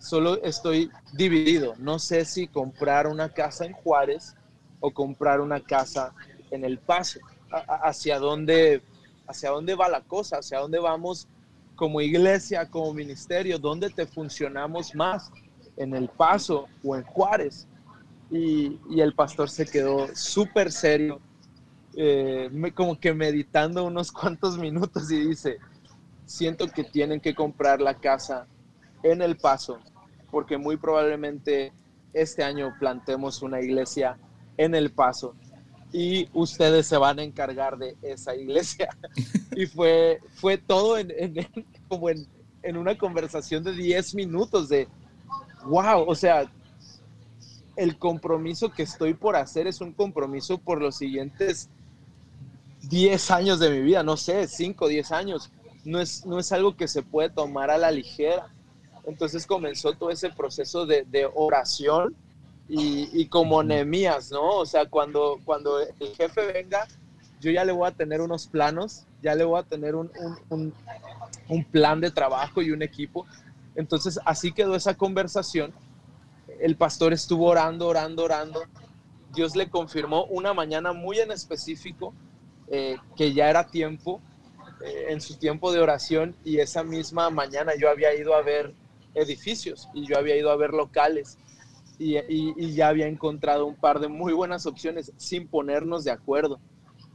[0.00, 1.74] solo estoy dividido.
[1.78, 4.34] No sé si comprar una casa en Juárez
[4.80, 6.12] o comprar una casa
[6.50, 8.82] en el paso, hacia dónde,
[9.28, 11.28] hacia dónde va la cosa, hacia dónde vamos
[11.76, 15.30] como iglesia, como ministerio, dónde te funcionamos más,
[15.76, 17.66] en el paso o en Juárez.
[18.30, 21.20] Y, el pastor se quedó súper serio,
[21.96, 25.58] eh, como que meditando unos cuantos minutos y dice,
[26.24, 28.46] siento que tienen que comprar la casa
[29.02, 29.78] en el paso,
[30.30, 31.72] porque muy probablemente
[32.12, 34.18] este año plantemos una iglesia
[34.56, 35.34] en el paso
[35.92, 38.88] y ustedes se van a encargar de esa iglesia.
[39.56, 41.12] y fue, fue todo en,
[41.88, 42.26] como en,
[42.62, 44.88] en, una conversación de 10 minutos de,
[45.64, 46.50] wow, o sea,
[47.76, 51.68] el compromiso que estoy por hacer es un compromiso por los siguientes
[52.82, 55.50] 10 años de mi vida, no sé, 5, 10 años.
[55.84, 58.48] No es, no es algo que se puede tomar a la ligera.
[59.04, 62.14] Entonces comenzó todo ese proceso de, de oración
[62.72, 64.58] y, como Nehemías, ¿no?
[64.58, 66.86] O sea, cuando, cuando el jefe venga,
[67.40, 70.10] yo ya le voy a tener unos planos, ya le voy a tener un,
[70.50, 70.72] un,
[71.48, 73.26] un, plan de trabajo y un equipo.
[73.74, 75.72] Entonces, así quedó esa conversación.
[76.60, 78.62] El pastor estuvo orando, orando, orando.
[79.34, 82.14] Dios le confirmó una mañana muy en específico
[82.68, 84.20] eh, que ya era tiempo,
[84.84, 88.72] eh, en su tiempo de oración, y esa misma mañana yo había ido a ver
[89.14, 91.38] edificios y yo había ido a ver locales
[92.00, 96.58] y, ya había encontrado un par de muy buenas opciones sin ponernos de acuerdo.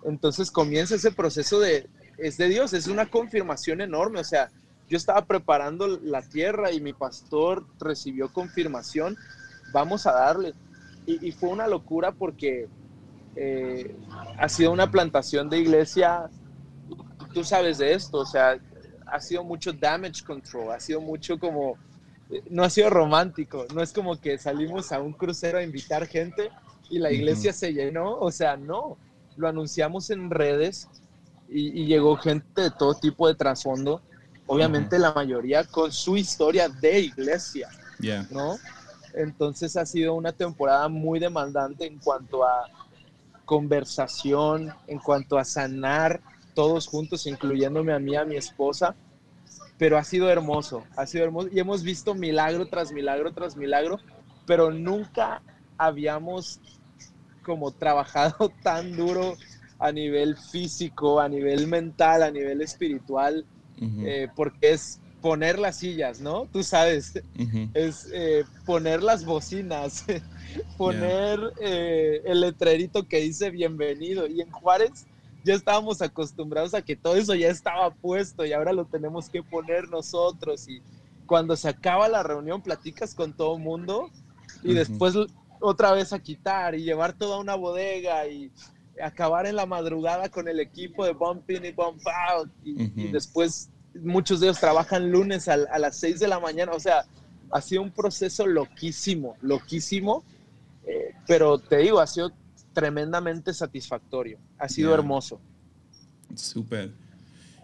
[0.03, 4.51] Entonces comienza ese proceso de, es de Dios, es una confirmación enorme, o sea,
[4.88, 9.17] yo estaba preparando la tierra y mi pastor recibió confirmación,
[9.73, 10.53] vamos a darle.
[11.08, 12.67] Y, fue una locura porque
[13.36, 13.95] eh,
[14.38, 16.29] ha sido una plantación de iglesia,
[17.34, 18.60] tú sabes de esto, o sea,
[19.05, 21.77] ha sido mucho damage control, ha sido mucho como
[22.49, 26.49] no ha sido romántico, no es como que salimos a un crucero a invitar gente
[26.89, 28.97] y la iglesia se llenó, o sea, no,
[29.37, 30.87] lo anunciamos en redes
[31.47, 34.01] y, llegó gente de todo tipo de trasfondo,
[34.47, 37.69] obviamente la mayoría con su historia de iglesia,
[38.31, 38.57] ¿no?
[39.13, 42.65] Entonces ha sido una temporada muy demandante en cuanto a
[43.45, 46.21] conversación, en cuanto a sanar
[46.55, 48.95] todos juntos, incluyéndome a mí, a mi esposa,
[49.77, 53.99] pero ha sido hermoso, ha sido hermoso y hemos visto milagro tras milagro tras milagro,
[54.47, 55.43] pero nunca
[55.77, 56.59] habíamos
[57.43, 59.35] como trabajado tan duro
[59.77, 63.45] a nivel físico, a nivel mental, a nivel espiritual,
[63.79, 66.47] eh, porque es poner las sillas, ¿no?
[66.53, 67.21] Tú sabes,
[67.73, 70.05] es eh, poner las bocinas,
[70.77, 74.27] poner eh, el letrerito que dice bienvenido.
[74.27, 75.07] Y en Juárez
[75.45, 79.43] ya estábamos acostumbrados a que todo eso ya estaba puesto y ahora lo tenemos que
[79.43, 80.67] poner nosotros.
[80.67, 80.81] Y
[81.27, 84.10] cuando se acaba la reunión platicas con todo mundo
[84.63, 85.13] y después
[85.62, 88.51] otra vez a quitar y llevar toda una bodega y
[88.99, 92.49] acabar en la madrugada con el equipo de bump in y bump out.
[92.63, 97.05] Y, después muchos de ellos trabajan lunes a, las 6 de la mañana, o sea,
[97.51, 100.23] ha sido un proceso loquísimo, loquísimo,
[100.88, 102.31] eh, pero te digo, ha sido
[102.75, 104.38] tremendamente satisfactorio.
[104.59, 105.41] Ha sido hermoso.
[106.35, 106.91] Súper.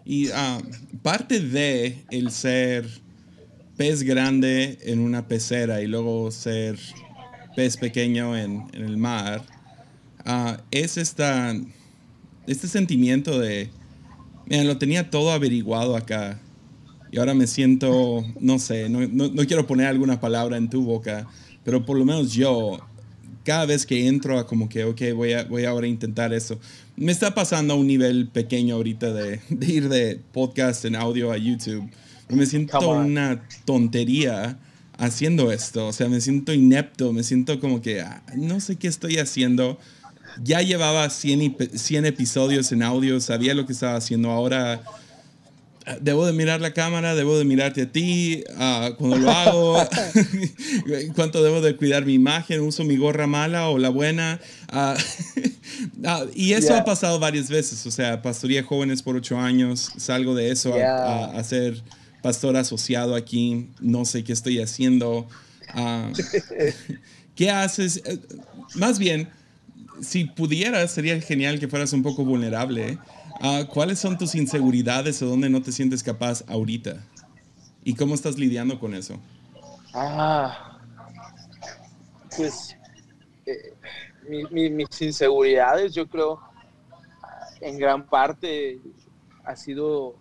[0.04, 0.60] Y ah,
[1.02, 2.88] parte de el ser
[3.76, 6.78] pez grande en una pecera y luego ser
[7.54, 9.44] pez pequeño en, el mar,
[10.24, 11.54] ah, es esta,
[12.46, 13.70] este sentimiento de,
[14.46, 16.40] mira, lo tenía todo averiguado acá
[17.10, 21.28] y ahora me siento, no sé, no, no quiero poner alguna palabra en tu boca,
[21.62, 22.80] pero por lo menos yo
[23.44, 26.58] cada vez que entro a como que, ok, voy a, voy ahora a intentar eso.
[26.96, 31.36] Me está pasando a un nivel pequeño ahorita de, ir de podcast en audio a
[31.36, 31.90] YouTube.
[32.28, 34.58] me siento una tontería
[34.98, 35.88] haciendo esto.
[35.88, 39.78] O sea, me siento inepto, me siento como que ah, no sé qué estoy haciendo.
[40.42, 44.30] Ya llevaba 100, 100 episodios en audio, sabía lo que estaba haciendo.
[44.30, 44.82] Ahora
[46.00, 49.76] debo de mirar la cámara, debo de mirarte a ti uh, cuando lo hago,
[51.14, 54.40] cuánto debo de cuidar mi imagen, uso mi gorra mala o la buena.
[54.72, 54.94] Uh,
[56.06, 60.34] uh, y eso ha pasado varias veces, o sea, pastoría jóvenes por ocho años, salgo
[60.34, 61.82] de eso a, a, ser
[62.22, 65.26] pastor asociado aquí, no sé qué estoy haciendo.
[67.34, 68.02] ¿Qué haces?
[68.04, 68.18] Eh,
[68.74, 69.28] más bien,
[70.00, 72.98] si pudieras, sería genial que fueras un poco vulnerable.
[73.44, 77.02] Ah, ¿Cuáles son tus inseguridades o dónde no te sientes capaz ahorita?
[77.82, 79.18] ¿Y cómo estás lidiando con eso?
[79.92, 80.78] Ah,
[82.36, 82.76] pues
[83.44, 83.74] eh,
[84.48, 86.38] mis inseguridades yo creo
[87.60, 88.80] en gran parte
[89.44, 90.14] ha sido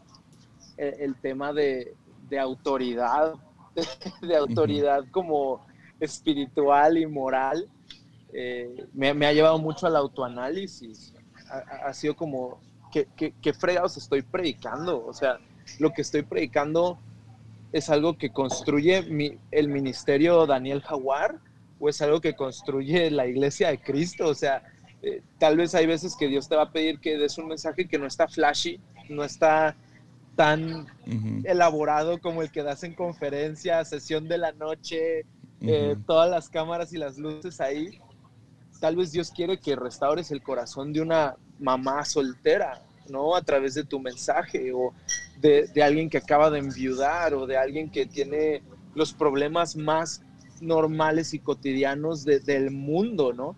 [0.78, 1.96] el, tema de,
[2.40, 3.36] autoridad,
[4.24, 5.64] de, autoridad como
[6.00, 7.70] espiritual y moral.
[8.34, 11.14] Eh, me, ha llevado mucho al autoanálisis.
[11.86, 12.60] ha sido como
[12.92, 15.06] ¿qué, fregados estoy predicando?
[15.06, 15.40] O sea,
[15.80, 17.00] lo que estoy predicando
[17.72, 19.06] es algo que construye
[19.52, 21.40] el ministerio Daniel Jaguar
[21.80, 24.28] o es algo que construye la iglesia de Cristo.
[24.28, 24.64] O sea,
[25.02, 27.88] eh, tal vez hay veces que Dios te va a pedir que des un mensaje
[27.88, 29.76] que no está flashy, no está
[30.36, 30.88] tan
[31.44, 35.26] elaborado como el que das en conferencia, sesión de la noche,
[35.62, 38.00] eh, todas las cámaras y las luces ahí.
[38.80, 43.36] Tal vez Dios quiere que restaures el corazón de una mamá soltera, ¿no?
[43.36, 44.94] A través de tu mensaje o
[45.40, 48.62] de, alguien que acaba de enviudar o de alguien que tiene
[48.96, 50.22] los problemas más
[50.60, 53.56] normales y cotidianos del mundo, ¿no?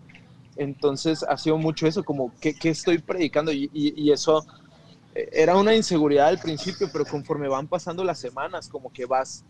[0.56, 3.52] Entonces ha sido mucho eso, como, ¿qué, estoy predicando?
[3.52, 4.46] Y, eso
[5.14, 9.44] eh, era una inseguridad al principio, pero conforme van pasando las semanas, como que vas,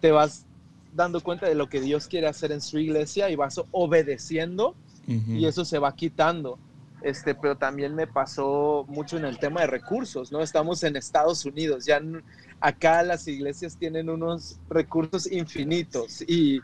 [0.00, 0.44] te vas
[0.92, 4.74] dando cuenta de lo que Dios quiere hacer en su iglesia y vas obedeciendo
[5.06, 6.56] y eso se va quitando
[7.02, 10.40] este, pero también me pasó mucho en el tema de recursos, ¿no?
[10.40, 12.00] Estamos en Estados Unidos, ya
[12.60, 16.60] acá las iglesias tienen unos recursos infinitos y,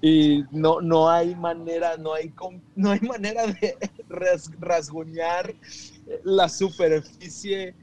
[0.00, 2.32] y no, no hay manera, no hay,
[2.76, 3.76] no hay manera de
[4.60, 5.54] rasguñar
[6.24, 7.74] la superficie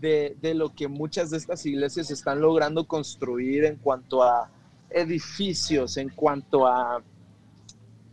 [0.00, 4.50] de, de lo que muchas de estas iglesias están logrando construir en cuanto a
[4.90, 7.02] edificios, en cuanto a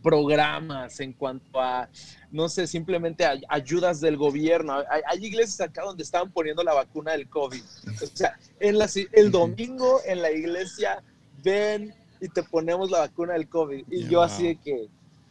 [0.04, 1.88] programas, en cuanto a,
[2.30, 4.74] no sé, simplemente ayudas del gobierno.
[5.08, 7.62] Hay, iglesias acá donde estaban poniendo la vacuna del COVID.
[8.02, 11.02] O sea, en la, el domingo en la iglesia
[11.42, 13.86] ven y te ponemos la vacuna del COVID.
[13.90, 14.88] Y yo así de que,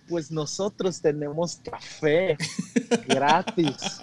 [0.09, 2.36] pues nosotros tenemos café
[3.07, 3.77] gratis.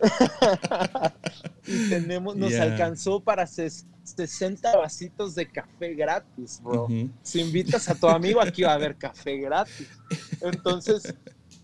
[1.66, 3.42] y tenemos, nos alcanzó para
[4.06, 6.88] 60 vasitos de café gratis, bro.
[7.22, 9.88] Si invitas a tu amigo, aquí va a haber café gratis.
[10.40, 11.14] Entonces,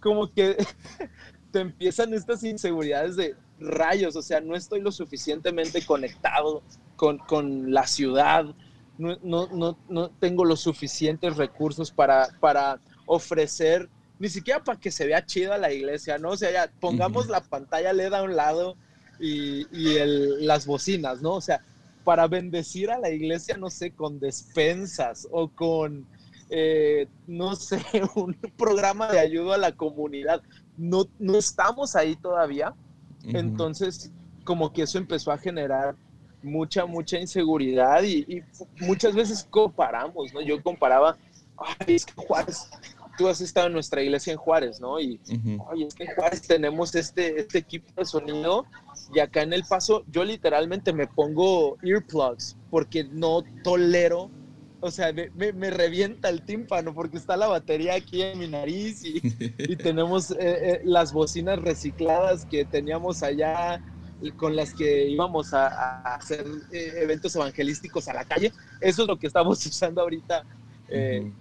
[0.01, 0.57] como que
[1.53, 6.63] te empiezan estas inseguridades de rayos, o sea, no estoy lo suficientemente conectado
[6.97, 8.47] con, con la ciudad,
[8.99, 14.91] no, no, no, no, tengo los suficientes recursos para, para ofrecer, ni siquiera para que
[14.91, 16.31] se vea chida la iglesia, ¿no?
[16.31, 18.77] O sea, ya pongamos la pantalla LED a un lado
[19.21, 21.35] y, y el, las bocinas, ¿no?
[21.35, 21.63] O sea,
[22.05, 26.07] para bendecir a la iglesia, no sé, con despensas o con,
[26.51, 27.83] eh, no sé,
[28.15, 30.43] un programa de ayuda a la comunidad.
[30.77, 32.75] No, no estamos ahí todavía.
[33.25, 34.11] Entonces,
[34.45, 35.95] como que eso empezó a generar
[36.43, 38.43] mucha, mucha inseguridad y,
[38.81, 40.41] muchas veces comparamos, ¿no?
[40.41, 41.17] Yo comparaba,
[41.57, 42.69] ay, es que Juárez,
[43.17, 45.01] tú has estado en nuestra iglesia en Juárez, ¿no?
[45.01, 45.21] Y,
[45.71, 48.67] oye, es que en Juárez tenemos este, este equipo de sonido
[49.13, 54.31] y acá en El Paso yo literalmente me pongo earplugs porque no tolero,
[54.81, 59.21] o sea, me, revienta el tímpano porque está la batería aquí en mi nariz y,
[59.77, 63.85] tenemos eh, eh, las bocinas recicladas que teníamos allá
[64.37, 68.53] con las que íbamos a, hacer eh, eventos evangelísticos a la calle.
[68.81, 70.45] Eso es lo que estamos usando ahorita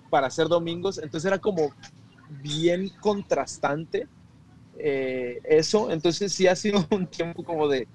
[0.10, 0.98] para hacer domingos.
[0.98, 1.74] Entonces era como
[2.41, 4.08] bien contrastante
[4.78, 5.91] eh, eso.
[5.91, 7.88] Entonces sí ha sido un tiempo como de,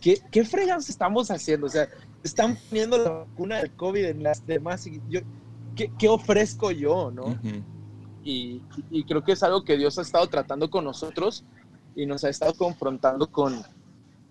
[0.00, 1.66] ¿qué, qué fregados estamos haciendo?
[1.66, 1.88] O sea,
[2.22, 5.20] están poniendo la vacuna del COVID en las demás y yo,
[5.74, 7.10] ¿qué, qué ofrezco yo?
[7.10, 7.38] ¿no?
[8.24, 11.44] y, y, creo que es algo que Dios ha estado tratando con nosotros
[11.94, 13.62] y nos ha estado confrontando con,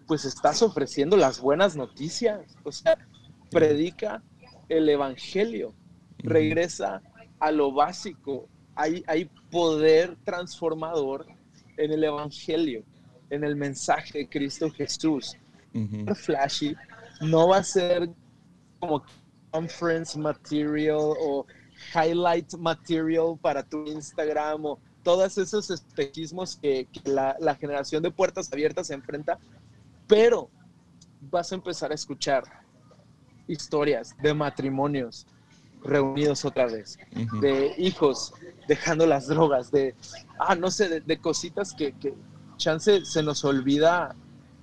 [0.08, 2.42] pues estás ofreciendo las buenas noticias.
[2.64, 2.98] O sea,
[3.52, 4.24] predica
[4.70, 5.74] el Evangelio,
[6.18, 7.02] regresa
[7.40, 8.48] a lo básico.
[8.76, 11.28] Hay, hay poder transformador
[11.78, 12.84] en el Evangelio,
[13.30, 15.36] en el mensaje de Cristo Jesús.
[16.16, 16.76] Flashy,
[17.22, 18.08] no va a ser
[18.80, 19.04] como
[19.50, 21.46] conference material o
[21.96, 28.52] highlight material para tu Instagram o todos esos espejismos que, la, la, generación de puertas
[28.54, 29.40] abiertas se enfrenta,
[30.08, 30.50] pero
[31.22, 32.44] vas a empezar a escuchar
[33.48, 35.28] historias de matrimonios
[35.84, 36.98] reunidos otra vez,
[37.42, 38.34] de hijos
[38.68, 39.96] dejando las drogas, de,
[40.40, 42.14] ah, no sé, de, cositas que, que,
[42.58, 44.16] chance se nos olvida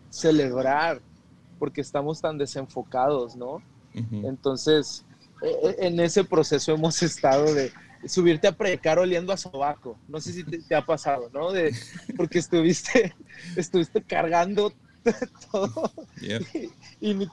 [0.08, 1.00] celebrar
[1.58, 3.62] porque estamos tan desenfocados, ¿no?
[3.94, 5.04] Entonces,
[5.42, 7.72] e, e, en ese proceso hemos estado de
[8.06, 9.98] subirte a predicar oliendo a sobaco.
[10.08, 11.52] No sé si te, ha pasado, ¿no?
[11.52, 11.74] De,
[12.16, 13.14] porque estuviste,
[13.56, 14.72] estuviste cargando
[15.52, 15.92] todo
[17.00, 17.28] y, ni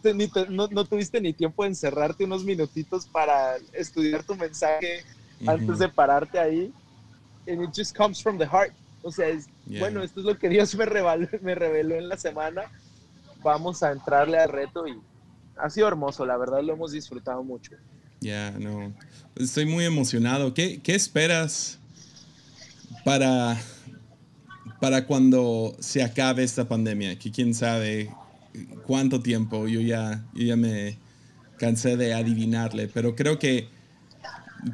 [0.49, 5.03] no, tuviste ni tiempo de encerrarte unos minutitos para estudiar tu mensaje
[5.45, 6.73] antes de pararte ahí.
[7.47, 8.73] And it just comes from the heart.
[9.03, 12.17] O sea, es, bueno, esto es lo que Dios me reveló, me reveló en la
[12.17, 12.63] semana.
[13.43, 14.99] Vamos a entrarle al reto y
[15.57, 17.75] ha sido hermoso, la verdad lo hemos disfrutado mucho.
[18.19, 18.93] Ya, no.
[19.35, 20.53] Estoy muy emocionado.
[20.53, 21.79] ¿Qué, qué esperas
[23.05, 23.57] para
[24.79, 28.09] para cuando se acabe esta pandemia, que quién sabe
[28.85, 30.97] cuánto tiempo, yo ya, ya me
[31.57, 33.67] cansé de adivinarle, pero creo que,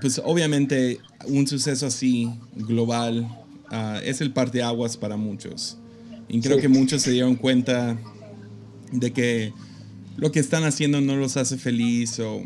[0.01, 3.27] pues obviamente un suceso así global
[3.69, 5.77] ah, es el parteaguas para muchos.
[6.27, 7.97] Y creo que muchos se dieron cuenta
[8.91, 9.53] de que
[10.17, 12.43] lo que están haciendo no los hace feliz o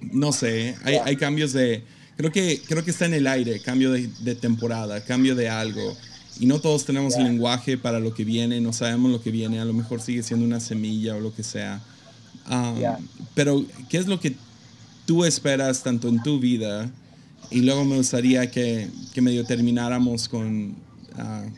[0.00, 1.82] no sé, hay, hay cambios de
[2.16, 5.96] creo que, creo que está en el aire, cambio de, temporada, cambio de algo.
[6.38, 9.60] Y no todos tenemos el lenguaje para lo que viene, no sabemos lo que viene,
[9.60, 11.80] a lo mejor sigue siendo una semilla o lo que sea.
[12.50, 14.34] Um, pero, ¿qué es lo que
[15.06, 16.90] tú esperas tanto en tu vida?
[17.50, 20.76] Y luego me gustaría que, que medio termináramos con...
[21.16, 21.50] Uh,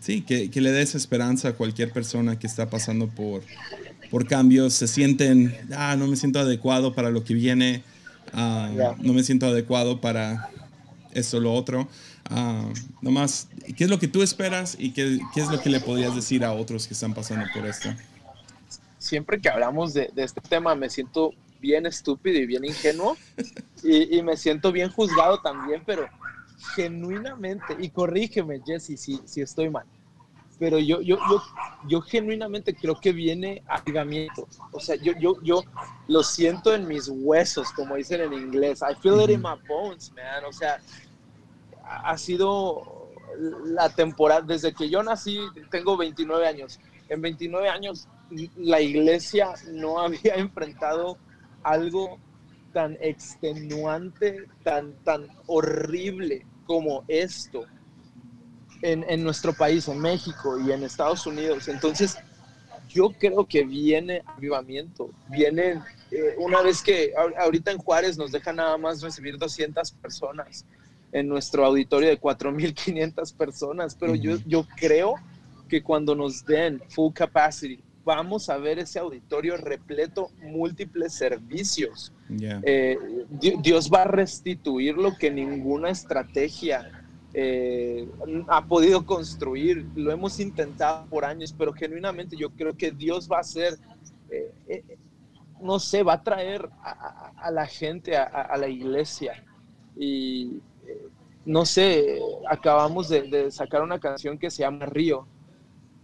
[0.00, 3.42] sí, que, que, le des esperanza a cualquier persona que está pasando por,
[4.10, 7.82] por cambios, se sienten, ah, no me siento adecuado para lo que viene,
[8.32, 10.50] Ah, no me siento adecuado para
[11.12, 11.88] esto o lo otro.
[12.30, 15.80] Uh, nomás, ¿qué es lo que tú esperas y qué, qué, es lo que le
[15.80, 17.88] podrías decir a otros que están pasando por esto?
[18.98, 23.16] Siempre que hablamos de, de este tema me siento bien estúpido y bien ingenuo
[23.82, 26.08] y, y, me siento bien juzgado también, pero
[26.76, 29.86] genuinamente, y corrígeme Jesse si, si estoy mal,
[30.60, 31.42] pero yo, yo, yo,
[31.88, 34.46] yo genuinamente creo que viene avivamiento.
[34.72, 35.62] O sea, yo, yo, yo
[36.06, 38.82] lo siento en mis huesos, como dicen en inglés.
[38.82, 40.44] I feel it in my bones, man.
[40.46, 40.78] O sea,
[41.82, 43.08] ha sido
[43.64, 45.40] la temporada, desde que yo nací,
[45.70, 46.78] tengo 29 años.
[47.08, 48.06] En 29 años,
[48.58, 51.16] la iglesia no había enfrentado
[51.62, 52.18] algo
[52.74, 57.64] tan extenuante, tan, tan horrible como esto
[58.82, 61.68] en, nuestro país, en México y en Estados Unidos.
[61.68, 62.16] Entonces,
[62.88, 68.52] yo creo que viene avivamiento, viene eh, una vez que ahorita en Juárez nos deja
[68.52, 70.64] nada más recibir 200 personas
[71.12, 75.14] en nuestro auditorio de 4.500 personas, pero yo, yo creo
[75.68, 82.12] que cuando nos den full capacity, vamos a ver ese auditorio repleto, múltiples servicios.
[82.40, 82.98] Eh,
[83.30, 86.99] Dios va a restituir lo que ninguna estrategia
[87.32, 88.08] eh,
[88.48, 93.36] ha podido construir, lo hemos intentado por años, pero genuinamente yo creo que Dios va
[93.36, 93.78] a hacer,
[94.30, 94.98] eh, eh,
[95.60, 99.44] no sé, va a traer a, la gente a, la iglesia.
[99.96, 100.60] Y
[101.44, 102.18] no sé,
[102.48, 105.26] acabamos de, sacar una canción que se llama Río.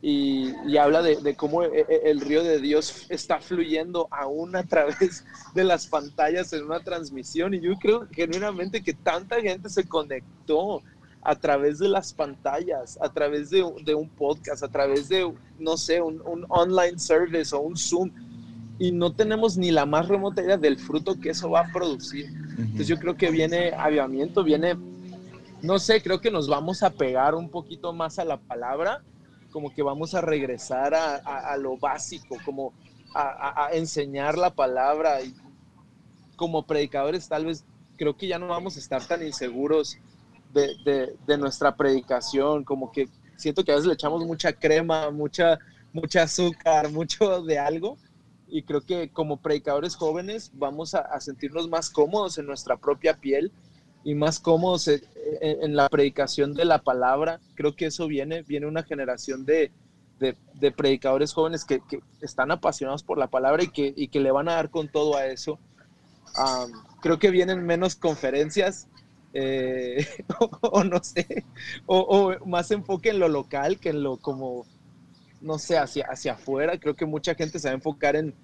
[0.03, 5.25] Y, habla de, de, cómo el río de Dios está fluyendo aún a través
[5.55, 7.55] de las pantallas en una transmisión.
[7.55, 10.83] Y yo creo genuinamente que tanta gente se conectó
[11.27, 16.01] a través de las pantallas, a través de, un podcast, a través de, no sé,
[16.01, 18.13] un, online service o un Zoom,
[18.79, 22.27] y no tenemos ni la más remota idea del fruto que eso va a producir.
[22.57, 24.77] Entonces yo creo que viene avivamiento, viene,
[25.63, 29.03] no sé, creo que nos vamos a pegar un poquito más a la palabra,
[29.51, 32.73] como que vamos a regresar a, lo básico, como
[33.15, 35.23] a, a enseñar la palabra.
[35.23, 35.35] Y
[36.37, 37.65] como predicadores tal vez
[37.97, 39.99] creo que ya no vamos a estar tan inseguros
[40.57, 45.59] de, nuestra predicación, como que siento que a veces le echamos mucha crema, mucha,
[45.93, 47.99] mucha azúcar, mucho de algo,
[48.49, 53.53] y creo que como predicadores jóvenes vamos a, sentirnos más cómodos en nuestra propia piel
[54.05, 57.41] y más cómodos en, la predicación de la palabra.
[57.57, 59.73] Creo que eso viene, viene una generación de,
[60.21, 64.31] de, predicadores jóvenes que, que, están apasionados por la palabra y que, y que le
[64.31, 65.59] van a dar con todo a eso.
[67.03, 68.87] creo que vienen menos conferencias,
[69.33, 70.07] eh,
[70.63, 71.45] o, no sé,
[71.87, 74.67] o, más enfoque en lo local que en lo como,
[75.41, 76.79] no sé, hacia, hacia afuera.
[76.79, 78.35] Creo que mucha gente se va a enfocar en,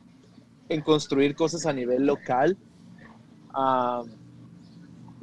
[0.68, 2.57] en construir cosas a nivel local.
[3.55, 4.03] Ah,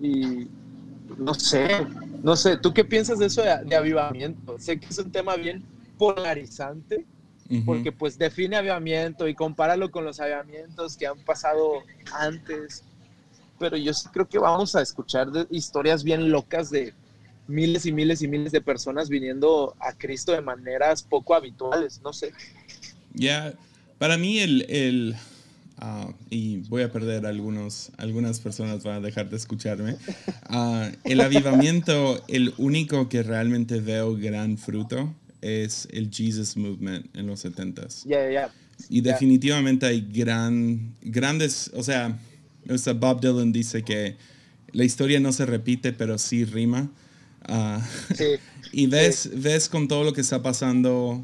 [0.01, 0.47] y
[1.18, 1.68] no sé,
[2.24, 4.60] no sé, ¿tú qué piensas de eso de, avivamiento?
[4.60, 5.64] Sé que es un tema bien
[5.97, 7.05] polarizante,
[7.66, 11.82] porque pues define avivamiento y compáralo con los avivamientos que han pasado
[12.14, 12.84] antes,
[13.60, 16.93] pero yo sí creo que vamos a escuchar historias bien locas de
[17.47, 22.14] miles y miles y miles de personas viniendo a Cristo de maneras poco habituales, no
[22.14, 22.32] sé.
[23.14, 23.53] Ya,
[23.97, 25.16] para mí el, el
[25.82, 29.95] Ah, y voy a perder algunos, algunas personas van a dejar de escucharme.
[30.51, 37.28] Ah, el avivamiento, el único que realmente veo gran fruto es el Jesus Movement en
[37.28, 38.03] los 70s.
[38.89, 42.18] Y definitivamente hay gran, grandes, o sea,
[42.99, 44.18] Bob Dylan dice que
[44.72, 46.89] la historia no se repite, pero sí rima.
[47.43, 47.82] Ah,
[48.72, 51.24] y ves, ves con todo lo que está pasando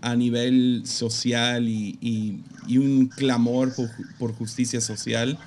[0.00, 3.74] a nivel social y, un clamor
[4.18, 5.38] por, justicia social.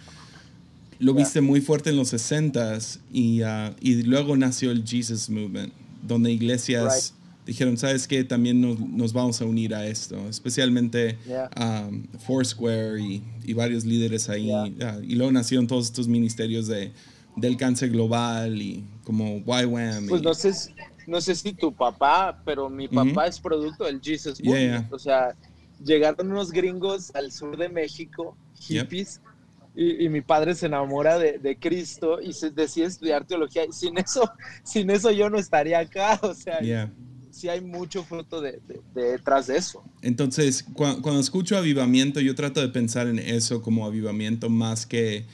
[1.00, 5.72] Lo viste muy fuerte en los 60s y, uh, y luego nació el Jesus Movement,
[6.02, 7.14] donde iglesias
[7.48, 8.24] dijeron, ¿sabes qué?
[8.24, 11.18] También nos, vamos a unir a esto, especialmente
[11.60, 14.52] um, Foursquare y, y, varios líderes ahí.
[15.04, 16.92] y luego nacieron todos estos ministerios de,
[17.38, 20.08] del cáncer global y como YWAM.
[20.08, 20.52] Pues no sé,
[21.08, 24.92] no sé si tu papá, pero mi papá es producto del Jesus Movement.
[24.92, 25.34] O sea,
[25.84, 29.22] llegaron unos gringos al sur de México, hippies,
[29.80, 33.64] y, mi padre se enamora de, Cristo y se decide estudiar teología.
[33.72, 34.30] Sin eso,
[34.64, 36.20] sin eso yo no estaría acá.
[36.24, 36.60] O sea,
[37.38, 38.60] sí hay mucho fruto de,
[38.94, 39.84] detrás de eso.
[40.02, 45.26] Entonces, cuando escucho avivamiento, yo trato de pensar en eso como avivamiento más que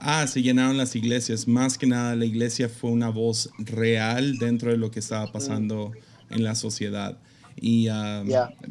[0.00, 1.46] ah, se llenaron las iglesias.
[1.46, 5.92] Más que nada, la iglesia fue una voz real dentro de lo que estaba pasando
[6.30, 7.18] en la sociedad.
[7.56, 8.28] Y, um,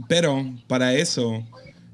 [0.08, 1.44] Pero para eso,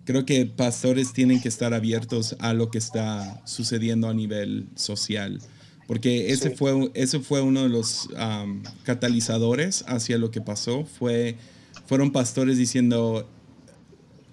[0.06, 5.40] creo que pastores tienen que estar abiertos a lo que está sucediendo a nivel social.
[5.88, 10.86] Porque ese, fue, ese fue uno de los um, catalizadores hacia lo que pasó.
[10.86, 11.36] Fue,
[11.86, 13.30] fueron pastores diciendo,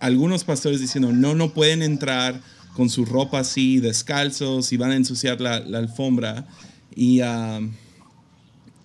[0.01, 2.41] algunos pastores diciendo, no, no pueden entrar
[2.75, 6.47] con su ropa así, descalzos, y van a ensuciar la, alfombra.
[6.97, 7.21] Y,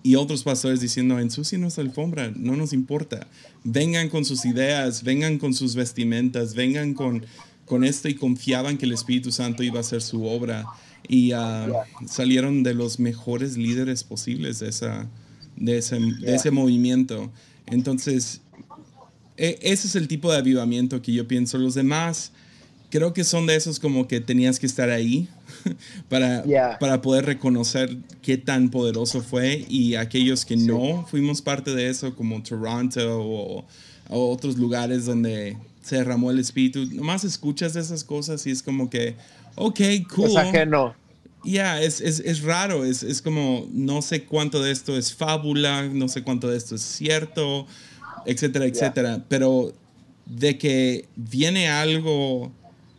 [0.02, 3.26] y otros pastores diciendo, ensucien nuestra alfombra, no nos importa.
[3.64, 7.24] Vengan con sus ideas, vengan con sus vestimentas, vengan con,
[7.64, 10.64] con esto y confiaban que el Espíritu Santo iba a hacer su obra.
[11.06, 11.32] Y
[12.06, 15.06] salieron de los mejores líderes posibles de, esa,
[15.56, 17.30] de, ese, de ese movimiento.
[17.66, 18.42] Entonces,
[19.36, 21.58] e, ese es el tipo de avivamiento que yo pienso.
[21.58, 22.32] Los demás
[22.90, 25.28] creo que son de esos como que tenías que estar ahí
[26.08, 26.44] para,
[26.78, 31.06] para poder reconocer qué tan poderoso fue y aquellos que no.
[31.08, 33.64] Fuimos parte de eso, como Toronto o,
[34.10, 39.16] otros lugares donde se derramó el espíritu, nomás escuchas esas cosas y es como que,
[39.58, 39.80] ok,
[40.14, 40.30] cool.
[40.30, 40.94] Es ajeno.
[41.44, 45.84] Ya, es, es, es, raro, es, es como, no sé cuánto de esto es fábula,
[45.84, 47.66] no sé cuánto de esto es cierto,
[48.26, 49.72] etcétera, etcétera, pero
[50.26, 52.52] de que viene algo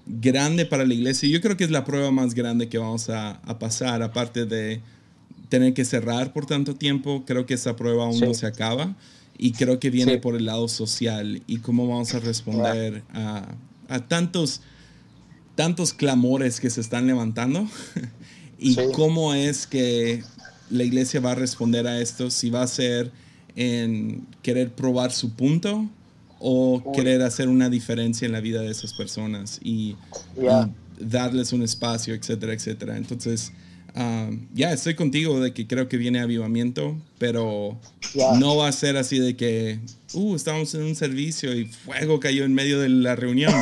[0.10, 1.30] grande para la iglesia.
[1.30, 4.82] Yo creo que es la prueba más grande que vamos a, pasar, aparte de
[5.50, 7.24] tener que cerrar por tanto tiempo.
[7.26, 8.96] Creo que esa prueba aún no se acaba
[9.38, 13.56] y creo que viene por el lado social y cómo vamos a responder a,
[14.08, 14.62] tantos,
[15.60, 17.68] tantos clamores que se están levantando
[18.60, 20.24] y cómo es que
[20.70, 23.12] la iglesia va a responder a esto, si va a ser
[23.58, 25.86] en querer probar su punto
[26.40, 29.98] o querer hacer una diferencia en la vida de esas personas y,
[30.98, 32.96] darles un espacio, etcétera, etcétera.
[32.96, 33.52] Entonces,
[33.98, 37.78] um, ya estoy contigo de que creo que viene avivamiento, pero
[38.40, 39.82] no va a ser así de que,
[40.14, 43.54] uh, estamos en un servicio y fuego cayó en medio de la reunión.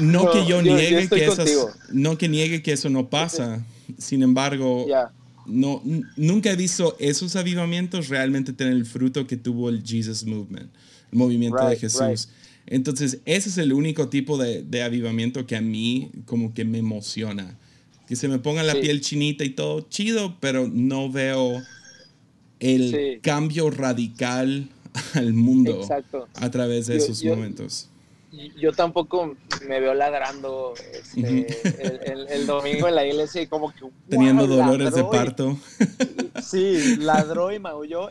[0.00, 3.64] no, que yo, niegue que eso no que niegue que eso no pasa.
[3.98, 4.86] Sin embargo,
[5.46, 5.82] no,
[6.16, 10.70] nunca he visto esos avivamientos realmente tener el fruto que tuvo el Jesus Movement
[11.12, 12.28] movimiento de Jesús.
[12.66, 16.78] Entonces, ese es el único tipo de, de, avivamiento que a mí como que me
[16.78, 17.56] emociona.
[18.06, 21.62] Que se me ponga la piel chinita y todo chido, pero no veo
[22.60, 24.68] el cambio radical
[25.14, 25.86] al mundo
[26.34, 27.88] a través de esos momentos.
[28.56, 29.34] Yo tampoco
[29.68, 31.48] me veo ladrando este,
[32.32, 33.80] el, domingo en la iglesia y como que...
[34.08, 35.58] Teniendo dolores de parto.
[36.42, 38.10] sí, ladró y maulló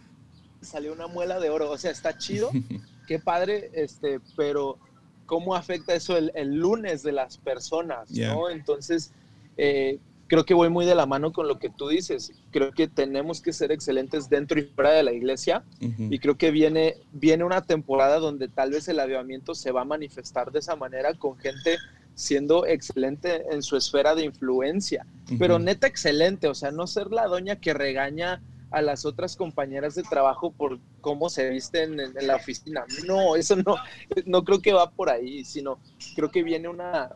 [0.61, 1.69] salió una muela de oro.
[1.69, 2.49] O sea, está chido,
[3.07, 4.77] qué padre, este, pero
[5.25, 8.09] ¿cómo afecta eso el, lunes de las personas?
[8.11, 8.49] ¿no?
[8.49, 9.11] Entonces,
[9.57, 12.31] eh, creo que voy muy de la mano con lo que tú dices.
[12.51, 15.63] Creo que tenemos que ser excelentes dentro y fuera de la iglesia.
[15.81, 19.85] Y creo que viene, viene una temporada donde tal vez el avivamiento se va a
[19.85, 21.77] manifestar de esa manera con gente
[22.13, 25.05] siendo excelente en su esfera de influencia.
[25.39, 29.95] Pero neta excelente, o sea, no ser la doña que regaña a las otras compañeras
[29.95, 32.85] de trabajo por cómo se visten en, la oficina.
[33.07, 33.77] No, eso no,
[34.25, 35.79] no creo que va por ahí, sino
[36.15, 37.09] creo que viene una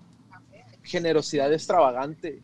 [0.82, 2.41] generosidad extravagante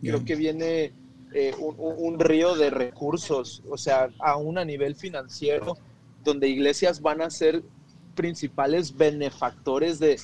[0.00, 0.92] creo que viene
[1.32, 5.76] eh, un, río de recursos, o sea, aún a nivel financiero,
[6.24, 7.62] donde iglesias van a ser
[8.14, 10.18] principales benefactores de,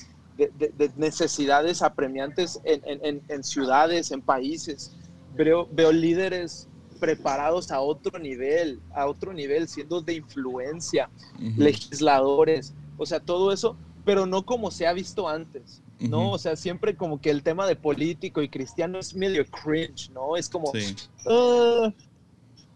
[0.97, 4.95] necesidades apremiantes en, ciudades, en países.
[5.35, 11.09] Veo, veo líderes preparados a otro nivel, a otro nivel, siendo de influencia,
[11.57, 15.83] legisladores, o sea, todo eso, pero no como se ha visto antes.
[16.01, 16.32] ¿No?
[16.32, 20.36] O sea, siempre como que el tema de político y cristiano es medio cringe, ¿no?
[20.36, 20.72] Es como,
[21.26, 21.92] ah,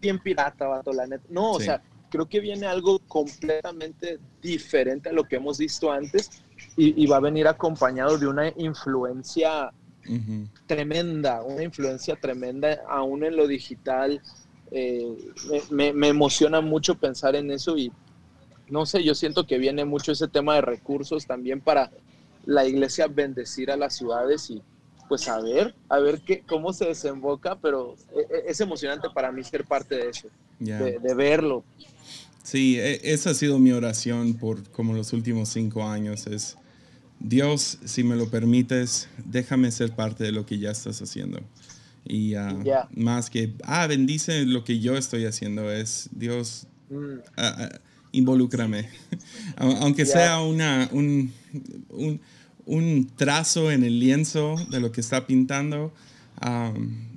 [0.01, 1.23] bien pirata, vato, la neta.
[1.29, 6.43] No, o sea, creo que viene algo completamente diferente a lo que hemos visto antes
[6.75, 9.71] y, va a venir acompañado de una influencia
[10.65, 14.21] tremenda, una influencia tremenda aún en lo digital.
[14.71, 15.05] Eh,
[15.69, 17.91] me, me emociona mucho pensar en eso y
[18.69, 21.91] no sé, yo siento que viene mucho ese tema de recursos también para
[22.45, 24.61] la iglesia bendecir a las ciudades y
[25.07, 29.29] pues a ver, a ver qué, cómo se desemboca, pero e, e, es emocionante para
[29.29, 31.65] mí ser parte de eso, de, verlo.
[32.43, 36.55] Sí, e, esa ha sido mi oración por como los últimos cinco años, es
[37.19, 41.41] Dios, si me lo permites, déjame ser parte de lo que ya estás haciendo.
[42.05, 47.15] Y ah, más que, ah, bendice lo que yo estoy haciendo, es Dios, mm.
[47.37, 47.79] ah, ah,
[48.11, 48.87] involúcrame.
[49.55, 51.31] Aunque sea una, un,
[52.65, 55.93] un, trazo en el lienzo de lo que está pintando,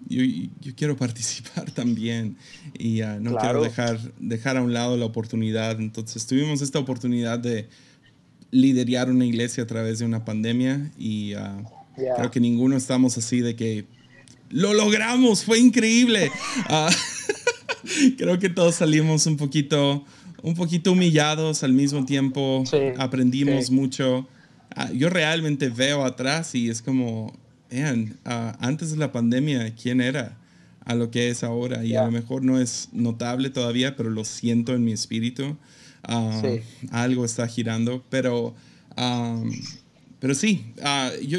[0.08, 0.22] yo,
[0.60, 2.36] yo, quiero participar también
[2.78, 5.80] y uh, no quiero dejar, dejar a un lado la oportunidad.
[5.80, 7.68] Entonces tuvimos esta oportunidad de
[8.50, 11.64] liderar una iglesia a través de una pandemia y uh,
[12.16, 13.86] creo que ninguno estamos así de que
[14.50, 16.30] lo logramos, fue increíble.
[16.70, 16.92] Uh,
[18.16, 20.04] creo que todos salimos un poquito
[20.44, 22.64] un poquito humillados al mismo tiempo,
[22.98, 24.28] aprendimos mucho.
[24.76, 27.34] Ah, yo realmente veo atrás y es como,
[27.70, 30.36] vean, ah, antes de la pandemia, ¿quién era?
[30.84, 31.82] A lo que es ahora.
[31.82, 35.56] Y a lo mejor no es notable todavía, pero lo siento en mi espíritu.
[36.02, 36.42] Ah,
[36.90, 38.54] algo está girando, pero,
[40.20, 40.66] pero sí,
[41.26, 41.38] yo,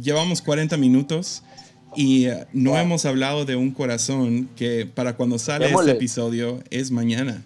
[0.00, 1.42] llevamos 40 minutos
[1.96, 7.44] y no hemos hablado de un corazón que para cuando sale este episodio es mañana.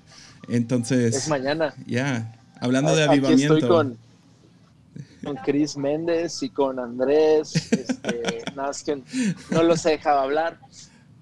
[0.49, 1.17] Entonces.
[1.17, 1.75] Es mañana.
[1.87, 3.55] Ya, hablando de avivamiento.
[3.55, 3.99] estoy con,
[5.25, 7.71] con Chris Méndez y con Andrés.
[7.73, 8.45] Este,
[9.51, 10.59] no los he dejado hablar.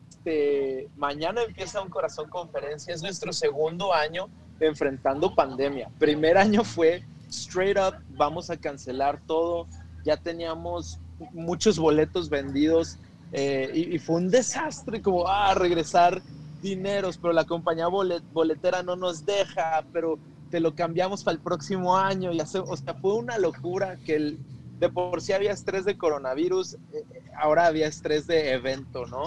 [0.09, 2.95] Este, mañana empieza un corazón conferencia.
[2.95, 4.29] Es nuestro segundo año
[4.61, 5.91] enfrentando pandemia.
[5.99, 9.67] Primer año fue straight up, vamos a cancelar todo.
[10.05, 10.99] Ya teníamos
[11.33, 12.99] muchos boletos vendidos
[13.33, 16.23] eh, y, y, fue un desastre como ah, regresar
[16.61, 20.19] dineros, pero la compañía boletera no nos deja, pero
[20.51, 22.33] te lo cambiamos para el próximo año.
[22.33, 24.39] Y hace, o sea, fue una locura que el,
[24.79, 27.05] de por sí había estrés de coronavirus, eh,
[27.37, 29.25] ahora había estrés de evento, ¿no?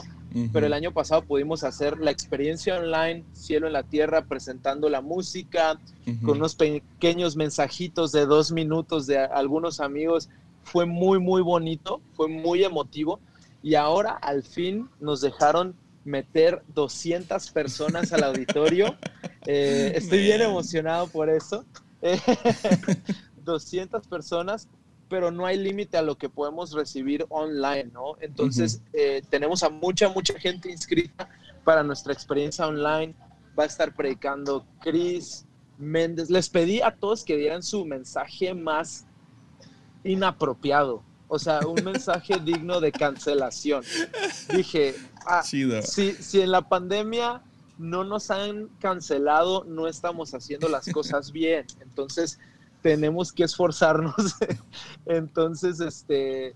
[0.54, 5.02] Pero el año pasado pudimos hacer la experiencia online, cielo en la tierra, presentando la
[5.02, 5.78] música,
[6.24, 10.30] con unos pequeños mensajitos de dos minutos de algunos amigos.
[10.64, 13.20] Fue muy, muy bonito, fue muy emotivo.
[13.62, 18.96] Y ahora al fin nos dejaron meter 200 personas al auditorio.
[19.48, 21.66] Eh, estoy bien emocionado por eso.
[23.44, 24.68] 200 personas,
[25.10, 28.18] pero no hay límite a lo que podemos recibir online, ¿no?
[28.22, 31.28] Entonces, eh, tenemos a mucha, mucha gente inscrita
[31.64, 33.16] para nuestra experiencia online.
[33.58, 35.48] Va a estar predicando Chris
[35.80, 36.30] Méndez.
[36.30, 39.08] Les pedí a todos que dieran su mensaje más
[40.04, 43.84] inapropiado, o sea, un mensaje digno de cancelación.
[44.54, 44.96] Dije,
[45.26, 47.42] Ah, si, si en la pandemia
[47.78, 51.66] no nos han cancelado, no estamos haciendo las cosas bien.
[51.82, 52.40] Entonces,
[52.82, 54.36] tenemos que esforzarnos.
[55.06, 56.56] Entonces, este,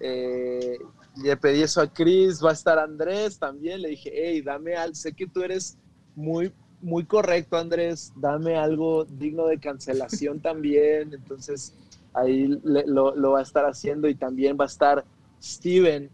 [0.00, 0.78] eh,
[1.16, 3.82] le pedí eso a Chris, va a estar Andrés también.
[3.82, 5.78] Le dije, hey, dame al, sé que tú eres
[6.14, 11.14] muy, muy correcto, Andrés, dame algo digno de cancelación también.
[11.14, 11.74] Entonces,
[12.12, 15.04] ahí lo, lo va a estar haciendo y también va a estar
[15.42, 16.10] Steven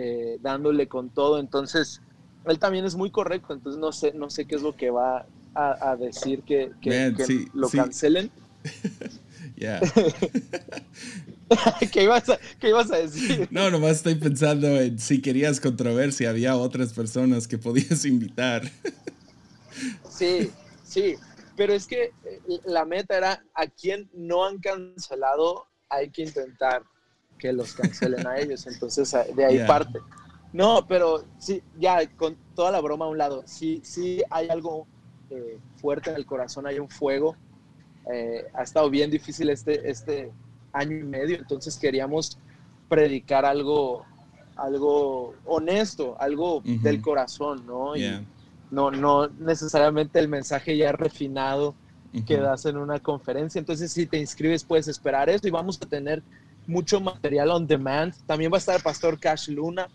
[0.00, 1.40] eh, dándole con todo.
[1.40, 2.00] Entonces,
[2.44, 3.52] él también es muy correcto.
[3.52, 6.70] Entonces, no sé, no sé qué es lo que va a, decir que,
[7.52, 8.30] lo cancelen.
[11.90, 13.48] ¿Qué, ibas a, ¿Qué ibas a decir?
[13.50, 18.70] No, nomás estoy pensando en si querías controversia, había otras personas que podías invitar.
[20.08, 20.52] Sí,
[20.84, 21.16] sí,
[21.56, 26.84] pero es que eh, la meta era a quien no han cancelado, hay que intentar
[27.38, 29.66] que los cancelen a ellos, entonces de ahí Yeah.
[29.66, 30.00] parte.
[30.52, 34.86] No, pero sí, ya con toda la broma a un lado, sí, sí hay algo
[35.30, 37.36] eh, fuerte en el corazón, hay un fuego.
[38.10, 40.32] Eh, ha estado bien difícil este, este
[40.72, 42.38] año y medio, entonces queríamos
[42.88, 44.06] predicar algo,
[44.56, 47.94] algo honesto, algo del corazón, ¿no?
[47.94, 48.24] Y Yeah.
[48.70, 51.74] no, no necesariamente el mensaje ya refinado
[52.26, 53.58] que das en una conferencia.
[53.58, 56.22] Entonces, si te inscribes, puedes esperar eso y vamos a tener
[56.68, 58.14] mucho material on demand.
[58.26, 59.88] También va a estar pastor Cash Luna.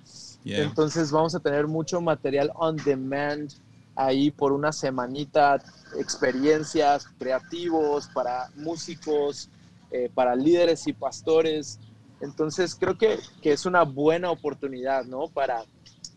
[0.43, 0.63] Yeah.
[0.63, 3.53] Entonces, vamos a tener mucho material on demand
[3.95, 5.63] ahí por una semanita,
[5.99, 9.49] experiencias creativos para músicos,
[9.91, 11.79] eh, para líderes y pastores.
[12.19, 15.27] Entonces, creo que, que es una buena oportunidad, ¿no?
[15.27, 15.63] Para,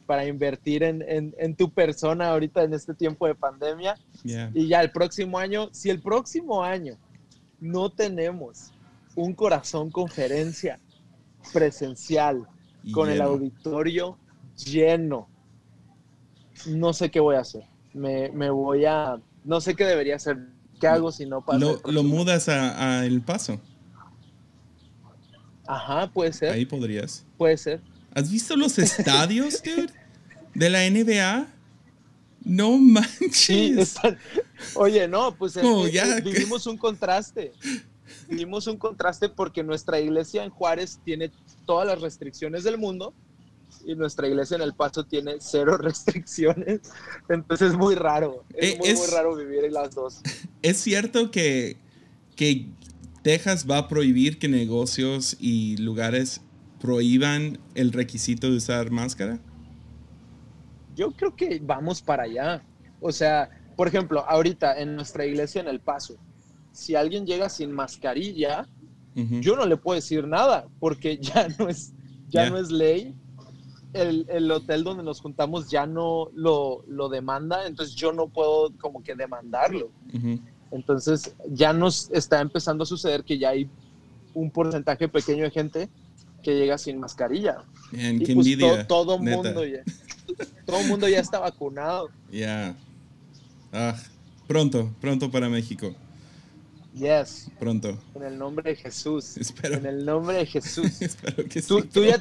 [0.07, 3.97] para invertir en, en- en tu persona ahorita en este tiempo de pandemia.
[4.25, 4.51] Yeah.
[4.55, 6.97] Y ya el próximo año, si el próximo año
[7.61, 8.73] no tenemos
[9.17, 10.79] un corazón conferencia
[11.53, 12.47] presencial
[12.93, 14.17] con el auditorio
[14.65, 15.29] lleno,
[16.67, 17.65] no sé qué voy a hacer.
[17.95, 20.39] Me, me voy a, no sé qué debería hacer.
[20.81, 21.59] ¿Qué hago si no pasa?
[21.87, 23.59] Lo, mudas a, a El Paso.
[25.67, 27.25] Ajá, puede ser, Ahí podrías.
[27.37, 27.81] puede ser.
[28.15, 29.89] ¿Has visto los estadios, dude?
[30.55, 31.49] De la NBA.
[32.45, 33.79] No Sí, manches.
[33.79, 34.19] están-
[34.75, 37.53] Oye, no, pues es Como que, ya eh, vivimos un contraste.
[38.29, 41.31] Vivimos un contraste porque nuestra iglesia en Juárez tiene
[41.65, 43.15] todas las restricciones del mundo
[43.85, 46.81] y nuestra iglesia en El Paso tiene cero restricciones.
[47.29, 48.45] Entonces es muy raro.
[48.55, 50.21] Es Eh, muy, es- muy raro vivir en las dos.
[50.63, 51.77] ¿Es cierto que,
[52.35, 52.67] que
[53.23, 56.41] Texas va a prohibir que negocios y lugares
[56.81, 59.39] prohíban el requisito de usar máscara?
[60.95, 62.63] Yo creo que vamos para allá.
[63.01, 66.17] O sea, por ejemplo, ahorita en nuestra iglesia en El Paso,
[66.77, 68.69] si alguien llega sin mascarilla,
[69.41, 71.93] yo no le puedo decir nada porque ya no es,
[72.29, 73.15] ya no es ley.
[73.95, 78.71] El, el hotel donde nos juntamos ya no lo, lo demanda, entonces yo no puedo
[78.79, 79.91] como que demandarlo.
[80.71, 83.71] Entonces ya nos está empezando a suceder que ya hay
[84.35, 85.89] un porcentaje pequeño de gente
[86.43, 87.65] que llega sin mascarilla.
[87.93, 88.87] Man, Y pues envidia.
[88.87, 89.37] todo neta.
[89.43, 89.83] mundo ya,
[90.67, 92.11] todo mundo ya está vacunado.
[92.31, 92.77] Ya.
[93.73, 93.97] Ah,
[94.47, 95.95] pronto, pronto para México.
[96.97, 97.99] Yes, Pronto.
[98.15, 99.37] en el nombre de Jesús.
[99.37, 99.75] Espero.
[99.77, 101.01] En el nombre de Jesús.
[101.03, 101.89] Espero que ¿Tú, sí.
[101.93, 102.19] tú ya,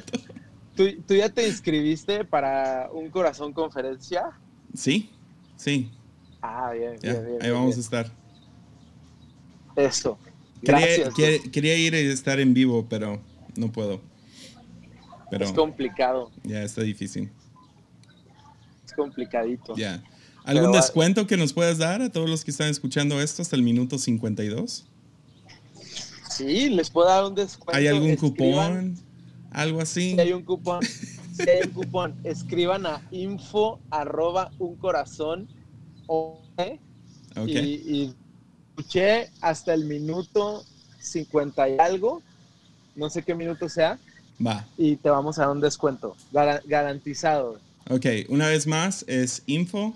[0.76, 4.24] tú, tú ya te inscribiste para un corazón conferencia?
[4.74, 5.10] Sí,
[5.56, 5.90] sí.
[6.42, 7.36] Ah, bien, Ya, bien, bien.
[7.42, 8.12] ahí bien, vamos a estar.
[9.76, 10.18] Eso.
[10.62, 11.10] Quería,
[11.52, 13.20] quería ir y estar en vivo, pero
[13.56, 14.00] no puedo.
[15.30, 17.30] Pero Es complicado, ya está difícil.
[18.84, 19.74] es complicadito.
[19.76, 20.02] Ya.
[20.46, 23.56] ¿Algún Pero, descuento que nos puedas dar a todos los que están escuchando esto hasta
[23.56, 24.86] el minuto 52?
[26.30, 27.76] Sí, les puedo dar un descuento.
[27.76, 28.98] ¿Hay algún Escriban- cupón?
[29.50, 30.12] ¿Algo así?
[30.14, 35.48] Si hay un cupón, si hay un cupón, escriban a info arroba un corazón
[36.06, 36.42] o
[37.36, 37.48] Ok.
[37.48, 38.14] y, y
[38.76, 40.64] escuché hasta el minuto
[41.00, 42.22] 50 y algo,
[42.94, 43.98] no sé qué minuto sea,
[44.44, 44.66] Va.
[44.78, 47.58] y te vamos a dar un descuento, gara- garantizado.
[47.90, 49.94] Ok, una vez más es info.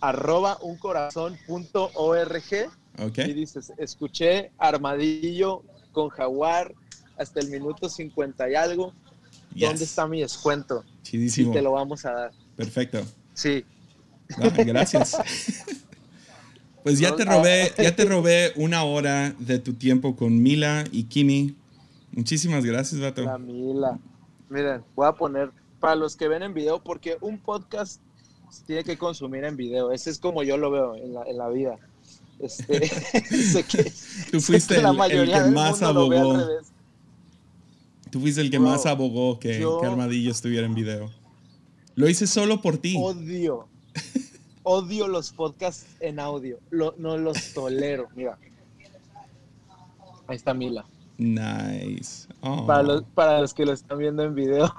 [0.00, 3.18] Arroba uncorazón.org Ok.
[3.18, 6.74] y dices, escuché Armadillo con Jaguar
[7.16, 8.92] hasta el minuto 50 y algo,
[9.54, 9.68] Yes.
[9.68, 10.84] ¿dónde está mi descuento?
[11.00, 11.52] Y Chidísimo.
[11.52, 12.32] te lo vamos a dar.
[12.56, 13.02] Perfecto.
[13.34, 13.64] Sí,
[14.36, 15.16] Ah, gracias.
[16.82, 21.04] Pues ya te robé, ya te robé una hora de tu tiempo con Mila y
[21.04, 21.54] Kimi.
[22.12, 23.20] Muchísimas gracias, vato.
[23.22, 23.98] la mila.
[24.48, 28.00] Miren, voy a poner para los que ven en video, porque un podcast
[28.50, 29.92] se tiene que consumir en video.
[29.92, 31.78] Ese es como yo lo veo en la, en la vida.
[32.38, 33.84] Este, sé que,
[34.30, 36.22] Tú sé fuiste que la el, el mayoría que del más mundo lo ve al
[36.30, 36.38] abogó.
[36.46, 36.66] revés.
[38.10, 41.10] Tú fuiste el que Bro, más abogó que, yo- que Armadillo estuviera en video.
[41.94, 42.96] Lo hice solo por ti.
[42.98, 43.68] Odio.
[44.62, 46.58] Odio los podcasts en audio.
[46.70, 48.08] Lo- no los tolero.
[48.16, 48.38] Mira.
[50.26, 50.84] Ahí está Mila.
[51.18, 52.26] Nice.
[52.40, 54.72] Oh, Para, los, para los que lo están viendo en video.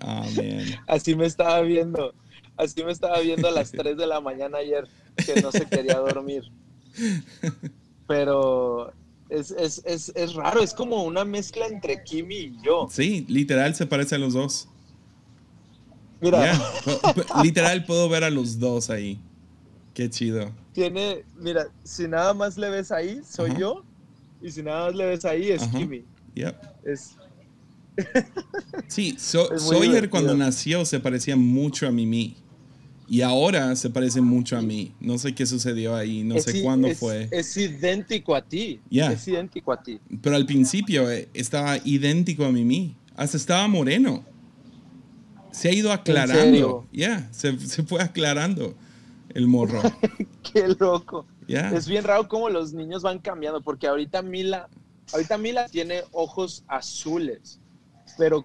[0.00, 0.64] oh, man.
[0.86, 2.14] Así me estaba viendo.
[2.56, 4.88] Así me estaba viendo a las 3 de la mañana ayer,
[5.24, 6.42] que no se quería dormir.
[8.06, 8.92] Pero
[9.28, 12.88] es, es, es, es raro, es como una mezcla entre Kimi y yo.
[12.90, 14.68] Sí, literal se parecen los dos.
[16.20, 16.40] Mira,
[16.84, 17.42] Yeah.
[17.42, 19.20] Literal puedo ver a los dos ahí.
[19.92, 20.50] Qué chido.
[20.72, 23.82] tiene, mira, si nada más le ves ahí, soy yo.
[24.42, 25.66] Y si nada más le ves ahí, es.
[25.68, 26.04] Kimi.
[26.34, 26.56] Yep.
[26.84, 27.16] Es,
[28.88, 30.10] Sí, So- Sawyer divertido.
[30.10, 32.36] cuando nació se parecía mucho a Mimi.
[33.08, 34.92] Y ahora se parece mucho a mí.
[35.00, 37.28] No sé qué sucedió ahí, no es sé cuándo es- fue.
[37.30, 38.80] Es idéntico a ti.
[38.90, 40.00] Es idéntico a ti.
[40.20, 42.96] Pero al principio eh, estaba idéntico a Mimi.
[43.14, 44.24] Hasta estaba moreno.
[45.52, 46.86] Se ha ido aclarando.
[46.92, 48.74] Ya, se, se fue aclarando
[49.34, 49.80] el morro.
[50.52, 51.26] Qué loco.
[51.48, 51.70] Ya.
[51.72, 54.68] Es bien raro cómo los niños van cambiando, porque ahorita Mila,
[55.12, 57.60] ahorita Mila tiene ojos azules,
[58.18, 58.44] pero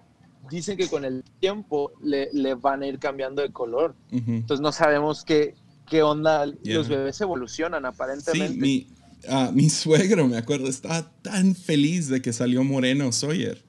[0.50, 3.94] dicen que con el tiempo le, le van a ir cambiando de color.
[4.12, 4.30] Ujú.
[4.32, 5.54] Entonces no sabemos qué,
[5.88, 6.46] qué onda.
[6.62, 6.74] Ya.
[6.74, 8.58] Los bebés evolucionan Sí, aparentemente.
[8.58, 8.86] mi,
[9.28, 13.62] ah, mi suegro, me acuerdo, estaba tan feliz de que salió moreno Sawyer.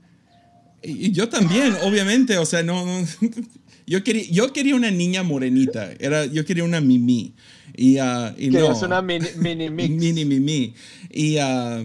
[0.81, 3.07] Y, y yo también, obviamente, o sea, no, no-
[3.87, 7.33] yo, quería, yo quería una niña morenita, era, yo quería una Mimi.
[7.75, 9.89] Y, ah, y no, una mini, mini mix.
[9.95, 10.73] mini Mimi.
[11.09, 11.83] Y, ah,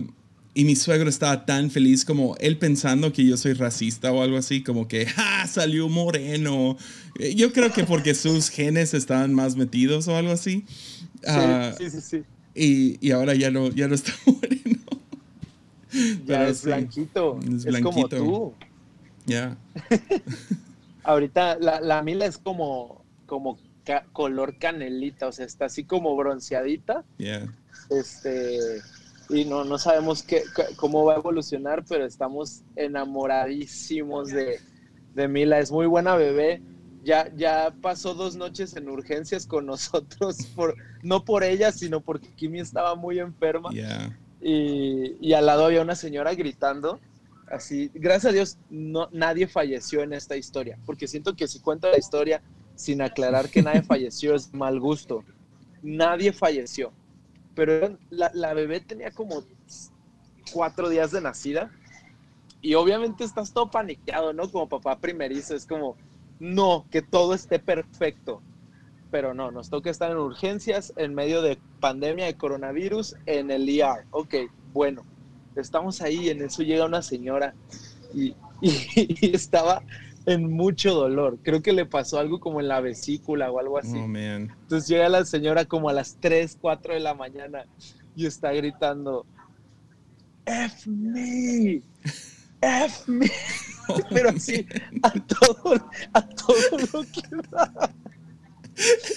[0.60, 4.36] y mi suegro estaba tan feliz como él pensando que yo soy racista o algo
[4.38, 5.46] así, como que, ¡ah!
[5.46, 6.76] Salió moreno.
[7.20, 10.64] Eh, Yo creo que porque sus genes estaban más metidos o algo así.
[10.66, 12.22] Sí, Ah, sí, sí, sí.
[12.56, 14.80] y, y ahora ya no, ya no está moreno.
[15.92, 17.38] Ya pero es sí, blanquito.
[17.56, 18.54] es Es, como tú.
[19.26, 19.56] Ya.
[21.04, 26.16] Ahorita la, la Mila es como, como ca- color canelita, o sea, está así como
[26.16, 27.04] bronceadita.
[27.16, 27.46] Ya.
[27.90, 28.58] Este,
[29.28, 30.42] y no, no sabemos qué,
[30.76, 34.60] cómo va a evolucionar, pero estamos enamoradísimos de,
[35.14, 35.58] de Mila.
[35.58, 36.62] Es muy buena bebé.
[37.04, 42.34] Ya, ya pasó dos noches en urgencias con nosotros, por, no por ella, sino porque
[42.34, 44.18] Kimi estaba muy enferma Ya.
[44.40, 47.00] y, y al lado había una señora gritando.
[47.50, 51.90] Así, gracias a Dios, no, nadie falleció en esta historia, porque siento que si cuento
[51.90, 52.42] la historia
[52.74, 55.24] sin aclarar que nadie falleció es mal gusto.
[55.82, 56.92] Nadie falleció,
[57.58, 59.42] pero la, la bebé tenía como
[60.52, 61.72] cuatro días de nacida
[62.62, 64.48] y obviamente estás todo paniqueado, ¿no?
[64.48, 65.96] Como papá primerizo, es como,
[66.38, 68.42] no, que todo esté perfecto.
[69.10, 73.68] Pero no, nos toca estar en urgencias en medio de pandemia de coronavirus en el
[73.68, 74.06] ER.
[74.12, 74.36] Ok,
[74.72, 75.04] bueno,
[75.56, 77.54] estamos ahí, en eso llega una señora
[78.14, 79.82] y, y estaba
[80.28, 81.38] en mucho dolor.
[81.42, 83.96] Creo que le pasó algo como en la vesícula o algo así.
[83.98, 84.50] Oh, man.
[84.62, 87.64] Entonces llega la señora como a las 3, 4 de la mañana
[88.14, 89.24] y está gritando,
[90.44, 91.82] F me,
[92.60, 93.30] F me,
[94.10, 94.66] pero así
[95.02, 95.74] a todo,
[96.12, 97.90] a todo lo que da.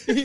[0.08, 0.22] Y,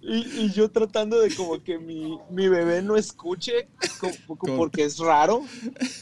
[0.00, 3.68] y- y yo tratando de como que mi, mi bebé no escuche,
[4.00, 5.42] como- porque es raro,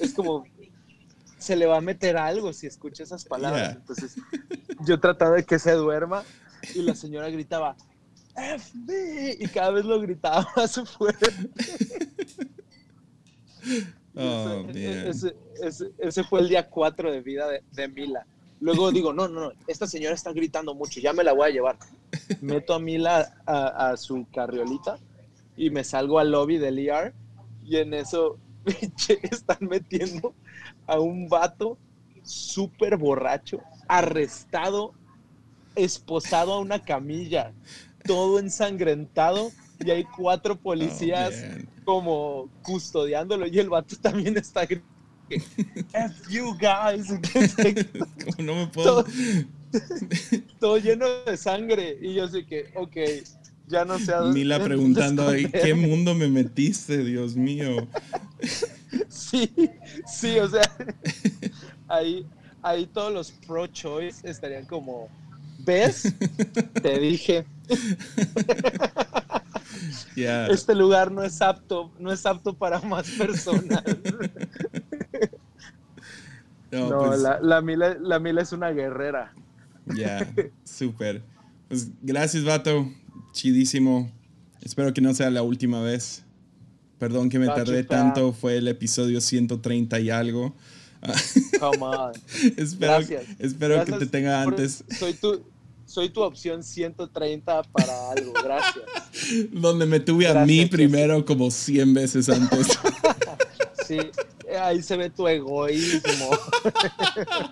[0.00, 0.44] es como
[1.40, 3.62] se le va a meter algo si escucha esas palabras.
[3.70, 3.72] Yeah.
[3.80, 4.16] Entonces
[4.86, 6.22] yo trataba de que se duerma
[6.74, 7.76] y la señora gritaba,
[8.36, 11.26] FB, y cada vez lo gritaba más fuerte.
[14.16, 18.26] Oh, ese, ese- ese- ese fue el día 4 de vida de, de Mila.
[18.60, 21.52] Luego digo, no, no, no, esta señora está gritando mucho, ya me la voy a
[21.52, 21.78] llevar.
[22.42, 24.98] Meto a Mila a, a su carriolita
[25.56, 27.14] y me salgo al lobby del ER
[27.64, 28.38] y en eso
[29.30, 30.34] están metiendo
[30.86, 31.78] a un vato
[32.22, 34.92] súper borracho, arrestado,
[35.74, 37.52] esposado a una camilla,
[38.04, 44.88] todo ensangrentado y hay cuatro policías Oh, como custodiándolo y el vato también está gritando,
[45.92, 47.08] F you guys,
[48.24, 49.04] Como no me puedo.
[49.04, 49.12] todo,
[50.58, 52.96] todo lleno de sangre y yo sé que, ok,
[53.70, 55.86] ya no sé a dónde Mila preguntando, ¿en qué esconderme".
[55.86, 57.86] mundo me metiste, Dios mío?
[59.08, 59.52] Sí,
[60.04, 60.62] sí, o sea,
[61.88, 62.26] ahí,
[62.60, 65.08] ahí todos los pro-choice estarían como,
[65.60, 66.12] ¿ves?
[66.82, 67.44] Te dije,
[70.16, 73.84] este lugar no es apto, no es apto para más personas.
[76.72, 79.32] No, No, pues, la, la, Mila, la Mila es una guerrera.
[79.86, 80.26] Ya,
[80.64, 81.22] súper.
[81.68, 82.88] Pues gracias, vato.
[83.32, 84.10] Chidísimo.
[84.62, 86.24] Espero que no sea la última vez.
[86.98, 88.32] Perdón que me tardé tanto.
[88.32, 90.54] Fue el episodio 130 y algo.
[91.58, 92.12] Come on.
[92.56, 93.24] espero Gracias.
[93.38, 94.84] espero Gracias que te tenga antes.
[94.98, 95.42] Soy tu,
[95.86, 98.34] soy tu opción 130 para algo.
[98.44, 98.84] Gracias.
[99.50, 100.70] Donde me tuve a Gracias, mí Jesse.
[100.70, 102.68] primero como 100 veces antes.
[103.86, 103.98] Sí,
[104.62, 106.30] ahí se ve tu egoísmo.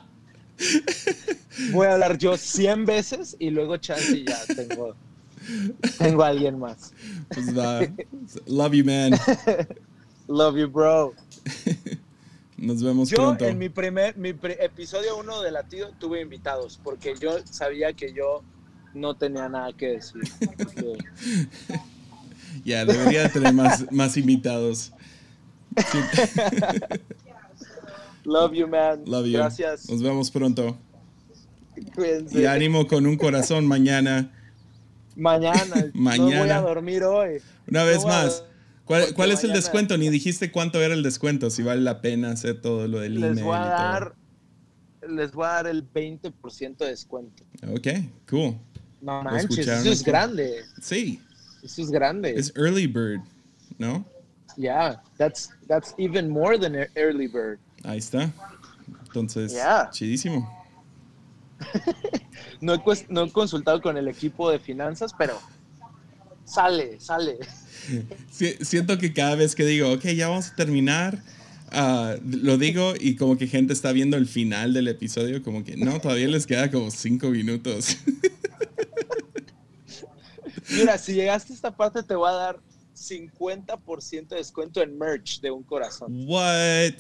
[1.73, 4.95] Voy a hablar yo 100 veces y luego chance y ya tengo,
[5.99, 6.93] tengo a alguien más.
[7.29, 7.81] pues va.
[8.47, 9.13] Love you, man.
[10.29, 11.15] Love you, bro.
[12.57, 13.47] Nos vemos Yo pronto.
[13.47, 18.13] en mi primer mi pre- episodio 1 de Latido tuve invitados porque yo sabía que
[18.13, 18.43] yo
[18.95, 20.23] no tenía nada que decir.
[22.65, 24.93] Ya, debería tener más, más invitados.
[25.77, 25.99] Sí.
[28.25, 29.03] Love you, man.
[29.07, 29.33] Love you.
[29.35, 29.89] Gracias.
[29.89, 30.77] Nos vemos pronto.
[31.95, 32.41] Cuídense.
[32.41, 34.33] Y ánimo con un corazón mañana.
[35.19, 35.91] Mañana.
[35.95, 36.31] Mañana.
[36.35, 37.43] No voy a dormir hoy.
[37.69, 38.45] Una vez No más.
[38.85, 39.99] ¿Cuál, es el descuento?
[39.99, 43.35] Ni dijiste cuánto era el descuento, si vale la pena hacer todo lo del email.
[43.35, 44.15] Les voy a dar.
[45.07, 47.45] Les voy a dar el 20% de descuento.
[47.71, 47.89] Ok,
[48.31, 48.59] cool.
[49.03, 50.63] No manches, eso es grande.
[50.81, 51.21] Sí,
[51.63, 52.35] Eso es grande.
[52.35, 53.21] es early bird,
[53.79, 54.05] ¿no?
[54.57, 57.59] Yeah, that's that's even more than early bird.
[57.85, 58.33] Ahí está.
[59.07, 59.89] Entonces, Yeah.
[59.93, 60.58] chidísimo.
[62.61, 65.41] No he, cues- no he consultado con el equipo de finanzas, pero
[66.45, 67.39] sale, sale.
[68.31, 71.23] Si- siento que cada vez que digo, ok, ya vamos a terminar,
[71.71, 75.77] ah, lo digo y como que gente está viendo el final del episodio, como que
[75.77, 77.97] no, todavía les queda como cinco minutos.
[80.71, 82.61] Mira, si llegaste a esta parte te voy a dar
[82.95, 86.13] 50% de descuento en merch de un corazón.
[86.27, 86.95] What?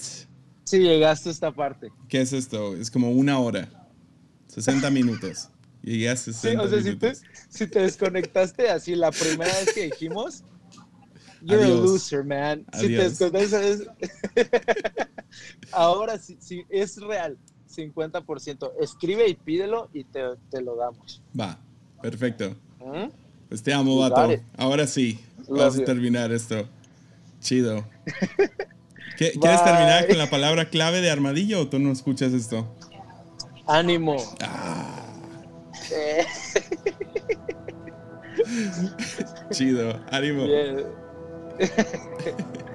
[0.65, 1.89] Si llegaste a esta parte.
[2.09, 2.77] ¿Qué es esto?
[2.77, 3.69] Es como una hora,
[4.63, 5.49] 60 minutos.
[5.83, 7.23] Llegué a Sí, 60 o sea, si te, minutos.
[7.49, 10.43] si te desconectaste así la primera vez que dijimos,
[11.43, 11.79] you're Adiós.
[11.81, 12.65] a loser, man.
[12.75, 13.19] Si te Adiós.
[13.19, 13.83] desconectas,
[15.73, 17.37] ahora sí, sí, es real,
[17.75, 18.73] 50%.
[18.81, 21.23] Escribe y pídelo y te, te lo damos.
[21.39, 21.59] Va,
[22.03, 22.57] perfecto.
[22.81, 23.11] ¿Mm?
[23.49, 24.43] Pues te amo, vato.
[24.57, 26.69] Ahora sí, Love vamos a terminar esto.
[27.41, 27.85] Chido.
[29.17, 32.73] ¿Qué- ¿Quieres terminar con la palabra clave de armadillo o tú no escuchas esto?
[33.69, 34.17] Ánimo.
[34.43, 35.05] Ah,
[35.93, 36.25] Eh,
[39.51, 40.01] chido.
[40.11, 40.45] Ánimo.
[40.45, 40.87] bien.